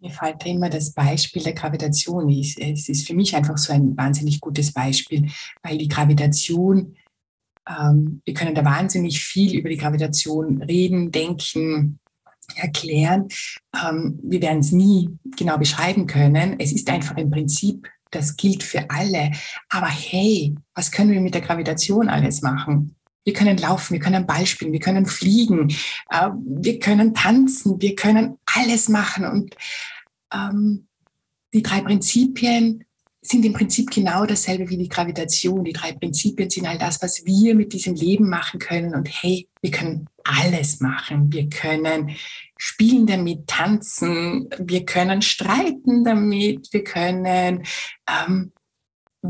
Mir 0.00 0.10
fällt 0.10 0.46
immer 0.46 0.70
das 0.70 0.92
Beispiel 0.92 1.42
der 1.42 1.52
Gravitation. 1.52 2.30
Es 2.30 2.88
ist 2.88 3.06
für 3.06 3.14
mich 3.14 3.34
einfach 3.34 3.58
so 3.58 3.72
ein 3.72 3.96
wahnsinnig 3.96 4.40
gutes 4.40 4.72
Beispiel, 4.72 5.28
weil 5.62 5.76
die 5.76 5.88
Gravitation, 5.88 6.96
ähm, 7.68 8.22
wir 8.24 8.34
können 8.34 8.54
da 8.54 8.64
wahnsinnig 8.64 9.20
viel 9.20 9.56
über 9.58 9.68
die 9.68 9.76
Gravitation 9.76 10.62
reden, 10.62 11.10
denken, 11.10 11.98
erklären. 12.56 13.28
Ähm, 13.74 14.18
wir 14.22 14.40
werden 14.40 14.60
es 14.60 14.72
nie 14.72 15.10
genau 15.36 15.58
beschreiben 15.58 16.06
können. 16.06 16.58
Es 16.58 16.72
ist 16.72 16.88
einfach 16.88 17.16
ein 17.16 17.30
Prinzip, 17.30 17.86
das 18.10 18.36
gilt 18.36 18.62
für 18.62 18.88
alle. 18.88 19.32
Aber 19.68 19.88
hey, 19.88 20.54
was 20.74 20.90
können 20.90 21.10
wir 21.10 21.20
mit 21.20 21.34
der 21.34 21.42
Gravitation 21.42 22.08
alles 22.08 22.40
machen? 22.40 22.94
Wir 23.28 23.34
können 23.34 23.58
laufen, 23.58 23.92
wir 23.92 24.00
können 24.00 24.26
Ball 24.26 24.46
spielen, 24.46 24.72
wir 24.72 24.80
können 24.80 25.04
fliegen, 25.04 25.68
äh, 26.08 26.30
wir 26.32 26.78
können 26.78 27.12
tanzen, 27.12 27.78
wir 27.78 27.94
können 27.94 28.38
alles 28.46 28.88
machen. 28.88 29.26
Und 29.26 29.54
ähm, 30.32 30.86
die 31.52 31.60
drei 31.60 31.82
Prinzipien 31.82 32.84
sind 33.20 33.44
im 33.44 33.52
Prinzip 33.52 33.90
genau 33.90 34.24
dasselbe 34.24 34.70
wie 34.70 34.78
die 34.78 34.88
Gravitation. 34.88 35.62
Die 35.62 35.74
drei 35.74 35.92
Prinzipien 35.92 36.48
sind 36.48 36.66
all 36.66 36.78
das, 36.78 37.02
was 37.02 37.26
wir 37.26 37.54
mit 37.54 37.74
diesem 37.74 37.94
Leben 37.94 38.30
machen 38.30 38.58
können. 38.60 38.94
Und 38.94 39.10
hey, 39.22 39.46
wir 39.60 39.72
können 39.72 40.08
alles 40.24 40.80
machen. 40.80 41.30
Wir 41.30 41.50
können 41.50 42.16
spielen 42.56 43.06
damit, 43.06 43.46
tanzen, 43.46 44.48
wir 44.58 44.86
können 44.86 45.20
streiten 45.20 46.02
damit, 46.02 46.72
wir 46.72 46.82
können 46.82 47.62
ähm, 48.08 48.52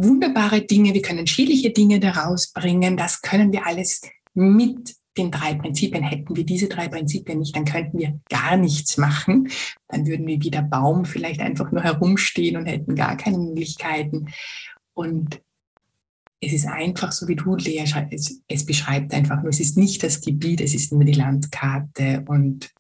wunderbare 0.02 0.62
Dinge, 0.62 0.94
wir 0.94 1.02
können 1.02 1.26
schädliche 1.26 1.70
Dinge 1.70 2.00
daraus 2.00 2.52
bringen. 2.52 2.96
Das 2.96 3.22
können 3.22 3.52
wir 3.52 3.66
alles 3.66 4.02
mit 4.34 4.94
den 5.16 5.30
drei 5.30 5.54
Prinzipien. 5.54 6.02
Hätten 6.02 6.36
wir 6.36 6.44
diese 6.44 6.68
drei 6.68 6.88
Prinzipien 6.88 7.40
nicht, 7.40 7.54
dann 7.54 7.64
könnten 7.64 7.98
wir 7.98 8.20
gar 8.28 8.56
nichts 8.56 8.96
machen. 8.96 9.48
Dann 9.88 10.06
würden 10.06 10.26
wir 10.26 10.40
wie 10.42 10.50
der 10.50 10.62
Baum 10.62 11.04
vielleicht 11.04 11.40
einfach 11.40 11.72
nur 11.72 11.82
herumstehen 11.82 12.56
und 12.56 12.66
hätten 12.66 12.94
gar 12.94 13.16
keine 13.16 13.38
Möglichkeiten. 13.38 14.28
Und 14.94 15.40
es 16.40 16.52
ist 16.52 16.66
einfach 16.66 17.12
so, 17.12 17.26
wie 17.26 17.36
du, 17.36 17.56
Lea, 17.56 17.84
es, 18.10 18.40
es 18.46 18.64
beschreibt 18.64 19.12
einfach 19.12 19.42
nur, 19.42 19.50
es 19.50 19.60
ist 19.60 19.76
nicht 19.76 20.02
das 20.02 20.20
Gebiet, 20.20 20.60
es 20.60 20.74
ist 20.74 20.92
nur 20.92 21.04
die 21.04 21.12
Landkarte 21.12 22.24
und 22.28 22.70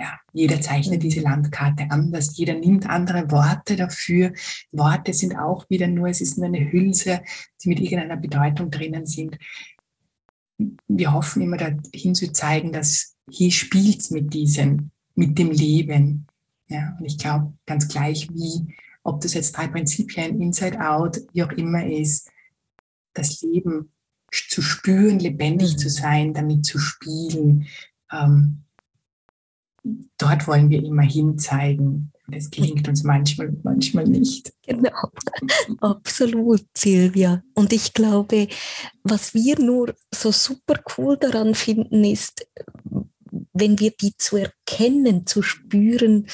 ja, 0.00 0.18
jeder 0.32 0.62
zeichnet 0.62 1.02
diese 1.02 1.20
Landkarte 1.20 1.90
anders, 1.90 2.34
jeder 2.38 2.54
nimmt 2.54 2.88
andere 2.88 3.30
Worte 3.30 3.76
dafür. 3.76 4.32
Worte 4.72 5.12
sind 5.12 5.36
auch 5.36 5.68
wieder 5.68 5.88
nur, 5.88 6.08
es 6.08 6.22
ist 6.22 6.38
nur 6.38 6.46
eine 6.46 6.72
Hülse, 6.72 7.20
die 7.62 7.68
mit 7.68 7.80
irgendeiner 7.80 8.16
Bedeutung 8.16 8.70
drinnen 8.70 9.04
sind. 9.04 9.36
Wir 10.88 11.12
hoffen 11.12 11.42
immer 11.42 11.58
dahin 11.58 12.14
zu 12.14 12.32
zeigen, 12.32 12.72
dass 12.72 13.14
hier 13.28 13.50
spielt 13.50 14.00
es 14.00 14.10
mit 14.10 14.32
diesem, 14.32 14.90
mit 15.14 15.38
dem 15.38 15.50
Leben. 15.50 16.26
Ja, 16.68 16.96
und 16.98 17.04
ich 17.04 17.18
glaube, 17.18 17.52
ganz 17.66 17.86
gleich 17.86 18.30
wie, 18.32 18.74
ob 19.02 19.20
das 19.20 19.34
jetzt 19.34 19.52
drei 19.52 19.68
Prinzipien, 19.68 20.40
Inside 20.40 20.80
Out, 20.80 21.20
wie 21.34 21.42
auch 21.42 21.52
immer 21.52 21.86
ist, 21.86 22.30
das 23.12 23.42
Leben 23.42 23.92
zu 24.32 24.62
spüren, 24.62 25.18
lebendig 25.18 25.76
zu 25.76 25.88
mhm. 25.88 25.92
sein, 25.92 26.34
damit 26.34 26.64
zu 26.64 26.78
spielen, 26.78 27.66
ähm, 28.10 28.64
dort 29.82 30.46
wollen 30.46 30.70
wir 30.70 30.82
immer 30.84 31.02
hinzeigen. 31.02 32.12
Das 32.28 32.50
gelingt 32.50 32.86
uns 32.86 33.02
manchmal, 33.02 33.52
manchmal 33.62 34.04
nicht. 34.04 34.52
Genau, 34.66 35.10
absolut, 35.80 36.64
Silvia. 36.76 37.42
Und 37.54 37.72
ich 37.72 37.92
glaube, 37.92 38.48
was 39.02 39.34
wir 39.34 39.58
nur 39.58 39.94
so 40.14 40.30
super 40.30 40.80
cool 40.96 41.16
daran 41.16 41.54
finden, 41.54 42.04
ist, 42.04 42.46
wenn 43.52 43.78
wir 43.78 43.90
die 43.90 44.16
zu 44.16 44.36
erkennen, 44.36 45.26
zu 45.26 45.42
spüren, 45.42 46.26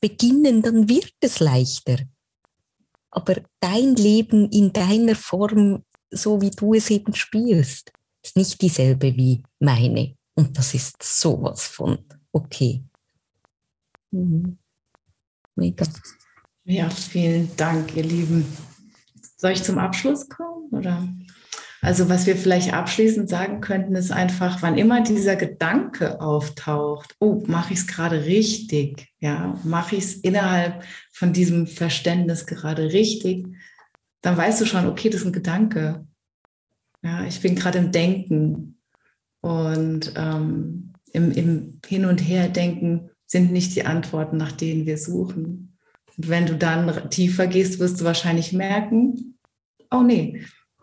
beginnen, 0.00 0.62
dann 0.62 0.88
wird 0.88 1.14
es 1.20 1.40
leichter. 1.40 1.98
Aber 3.10 3.36
dein 3.60 3.94
Leben 3.94 4.50
in 4.50 4.72
deiner 4.72 5.14
Form, 5.14 5.84
so 6.10 6.40
wie 6.42 6.50
du 6.50 6.74
es 6.74 6.90
eben 6.90 7.14
spielst, 7.14 7.92
ist 8.22 8.36
nicht 8.36 8.60
dieselbe 8.60 9.16
wie 9.16 9.42
meine. 9.60 10.16
Und 10.34 10.58
das 10.58 10.74
ist 10.74 11.02
sowas 11.02 11.62
von 11.66 11.98
okay. 12.36 12.82
Mhm. 14.10 14.58
Mega. 15.54 15.86
Ja, 16.64 16.90
vielen 16.90 17.54
Dank, 17.56 17.96
ihr 17.96 18.04
Lieben. 18.04 18.44
Soll 19.36 19.52
ich 19.52 19.62
zum 19.62 19.78
Abschluss 19.78 20.28
kommen? 20.28 20.68
Oder? 20.70 21.08
Also, 21.80 22.08
was 22.08 22.26
wir 22.26 22.36
vielleicht 22.36 22.72
abschließend 22.72 23.28
sagen 23.28 23.60
könnten, 23.60 23.94
ist 23.94 24.10
einfach, 24.10 24.60
wann 24.62 24.76
immer 24.76 25.02
dieser 25.02 25.36
Gedanke 25.36 26.20
auftaucht, 26.20 27.14
oh, 27.20 27.42
mache 27.46 27.72
ich 27.72 27.80
es 27.80 27.86
gerade 27.86 28.24
richtig? 28.24 29.08
Ja, 29.20 29.58
mache 29.62 29.96
ich 29.96 30.04
es 30.04 30.14
innerhalb 30.16 30.84
von 31.12 31.32
diesem 31.32 31.66
Verständnis 31.66 32.46
gerade 32.46 32.92
richtig? 32.92 33.46
Dann 34.22 34.36
weißt 34.36 34.60
du 34.60 34.66
schon, 34.66 34.86
okay, 34.86 35.08
das 35.08 35.20
ist 35.20 35.26
ein 35.26 35.32
Gedanke. 35.32 36.06
Ja, 37.02 37.24
ich 37.24 37.40
bin 37.40 37.54
gerade 37.54 37.78
im 37.78 37.92
Denken. 37.92 38.80
Und 39.40 40.12
ähm, 40.16 40.95
im, 41.12 41.32
im 41.32 41.80
Hin 41.86 42.04
und 42.04 42.18
Her 42.18 42.48
denken 42.48 43.10
sind 43.26 43.52
nicht 43.52 43.74
die 43.74 43.84
Antworten, 43.84 44.36
nach 44.36 44.52
denen 44.52 44.86
wir 44.86 44.98
suchen. 44.98 45.76
Und 46.16 46.28
wenn 46.28 46.46
du 46.46 46.56
dann 46.56 47.10
tiefer 47.10 47.46
gehst, 47.46 47.78
wirst 47.78 48.00
du 48.00 48.04
wahrscheinlich 48.04 48.52
merken, 48.52 49.38
oh 49.90 50.02
nee, 50.02 50.42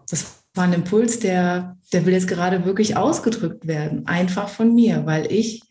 das 0.09 0.43
war 0.53 0.65
ein 0.65 0.73
Impuls, 0.73 1.19
der, 1.19 1.77
der 1.91 2.05
will 2.05 2.13
jetzt 2.13 2.27
gerade 2.27 2.65
wirklich 2.65 2.95
ausgedrückt 2.95 3.65
werden, 3.65 4.05
einfach 4.05 4.49
von 4.49 4.75
mir, 4.75 5.05
weil 5.05 5.31
ich 5.31 5.61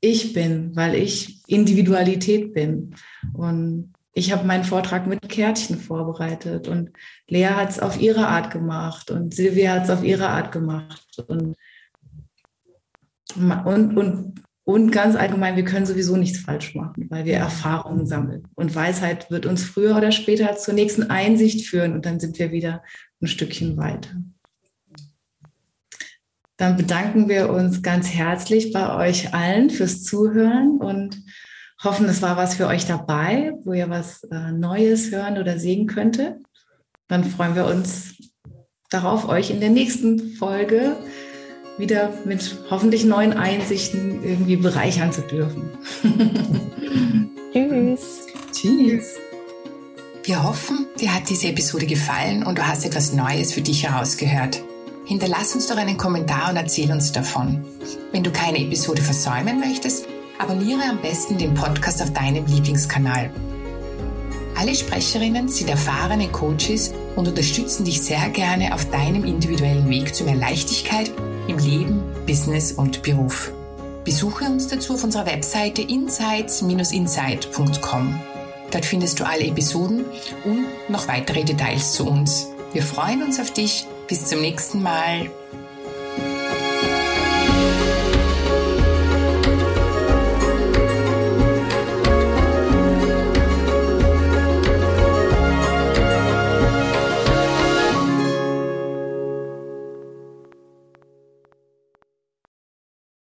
ich 0.00 0.32
bin, 0.32 0.74
weil 0.76 0.94
ich 0.94 1.42
Individualität 1.46 2.52
bin. 2.52 2.94
Und 3.32 3.94
ich 4.12 4.32
habe 4.32 4.46
meinen 4.46 4.64
Vortrag 4.64 5.06
mit 5.06 5.28
Kärtchen 5.28 5.78
vorbereitet 5.78 6.68
und 6.68 6.90
Lea 7.28 7.48
hat 7.48 7.70
es 7.70 7.80
auf 7.80 8.00
ihre 8.00 8.28
Art 8.28 8.50
gemacht 8.50 9.10
und 9.10 9.34
Silvia 9.34 9.74
hat 9.74 9.84
es 9.84 9.90
auf 9.90 10.04
ihre 10.04 10.28
Art 10.28 10.52
gemacht. 10.52 11.06
Und, 11.26 11.56
und, 13.34 13.96
und, 13.96 14.34
und 14.64 14.90
ganz 14.90 15.16
allgemein, 15.16 15.56
wir 15.56 15.64
können 15.64 15.86
sowieso 15.86 16.16
nichts 16.16 16.40
falsch 16.40 16.74
machen, 16.74 17.06
weil 17.10 17.24
wir 17.24 17.36
Erfahrungen 17.36 18.06
sammeln. 18.06 18.48
Und 18.54 18.74
Weisheit 18.74 19.30
wird 19.30 19.46
uns 19.46 19.64
früher 19.64 19.96
oder 19.96 20.12
später 20.12 20.56
zur 20.56 20.74
nächsten 20.74 21.04
Einsicht 21.04 21.66
führen 21.66 21.92
und 21.92 22.06
dann 22.06 22.20
sind 22.20 22.38
wir 22.38 22.52
wieder 22.52 22.82
ein 23.20 23.26
Stückchen 23.26 23.76
weiter. 23.76 24.10
Dann 26.56 26.76
bedanken 26.76 27.28
wir 27.28 27.50
uns 27.50 27.82
ganz 27.82 28.08
herzlich 28.08 28.72
bei 28.72 28.94
euch 28.96 29.34
allen 29.34 29.68
fürs 29.68 30.04
Zuhören 30.04 30.78
und 30.78 31.22
hoffen, 31.84 32.08
es 32.08 32.22
war 32.22 32.36
was 32.38 32.54
für 32.54 32.66
euch 32.66 32.86
dabei, 32.86 33.52
wo 33.64 33.74
ihr 33.74 33.90
was 33.90 34.24
äh, 34.24 34.52
Neues 34.52 35.10
hören 35.10 35.38
oder 35.38 35.58
sehen 35.58 35.86
könntet. 35.86 36.36
Dann 37.08 37.24
freuen 37.24 37.54
wir 37.54 37.66
uns 37.66 38.14
darauf, 38.90 39.28
euch 39.28 39.50
in 39.50 39.60
der 39.60 39.70
nächsten 39.70 40.32
Folge 40.36 40.96
wieder 41.78 42.12
mit 42.24 42.56
hoffentlich 42.70 43.04
neuen 43.04 43.32
Einsichten 43.32 44.22
irgendwie 44.22 44.56
bereichern 44.56 45.12
zu 45.12 45.22
dürfen. 45.22 45.70
Tschüss. 47.52 48.26
Tschüss. 48.52 49.14
Wir 50.24 50.42
hoffen, 50.42 50.86
dir 50.98 51.14
hat 51.14 51.28
diese 51.28 51.48
Episode 51.48 51.86
gefallen 51.86 52.42
und 52.42 52.58
du 52.58 52.66
hast 52.66 52.84
etwas 52.84 53.12
Neues 53.12 53.52
für 53.52 53.60
dich 53.60 53.88
herausgehört. 53.88 54.62
Hinterlass 55.04 55.54
uns 55.54 55.68
doch 55.68 55.76
einen 55.76 55.96
Kommentar 55.96 56.50
und 56.50 56.56
erzähl 56.56 56.90
uns 56.90 57.12
davon. 57.12 57.64
Wenn 58.10 58.24
du 58.24 58.32
keine 58.32 58.58
Episode 58.58 59.02
versäumen 59.02 59.60
möchtest, 59.60 60.06
abonniere 60.38 60.82
am 60.90 61.00
besten 61.00 61.38
den 61.38 61.54
Podcast 61.54 62.02
auf 62.02 62.12
deinem 62.12 62.44
Lieblingskanal. 62.46 63.30
Alle 64.56 64.74
Sprecherinnen 64.74 65.48
sind 65.48 65.70
erfahrene 65.70 66.28
Coaches 66.28 66.92
und 67.14 67.28
unterstützen 67.28 67.84
dich 67.84 68.00
sehr 68.00 68.28
gerne 68.30 68.74
auf 68.74 68.90
deinem 68.90 69.24
individuellen 69.24 69.88
Weg 69.88 70.14
zu 70.14 70.24
mehr 70.24 70.34
Leichtigkeit 70.34 71.12
im 71.48 71.58
Leben, 71.58 72.02
Business 72.26 72.72
und 72.72 73.02
Beruf. 73.02 73.52
Besuche 74.04 74.44
uns 74.44 74.68
dazu 74.68 74.94
auf 74.94 75.04
unserer 75.04 75.26
Webseite 75.26 75.82
insights-insight.com. 75.82 78.20
Dort 78.70 78.84
findest 78.84 79.20
du 79.20 79.26
alle 79.26 79.46
Episoden 79.46 80.04
und 80.44 80.66
noch 80.88 81.08
weitere 81.08 81.44
Details 81.44 81.92
zu 81.92 82.06
uns. 82.06 82.48
Wir 82.72 82.82
freuen 82.82 83.22
uns 83.22 83.38
auf 83.40 83.52
dich 83.52 83.86
bis 84.06 84.26
zum 84.26 84.40
nächsten 84.40 84.82
Mal. 84.82 85.30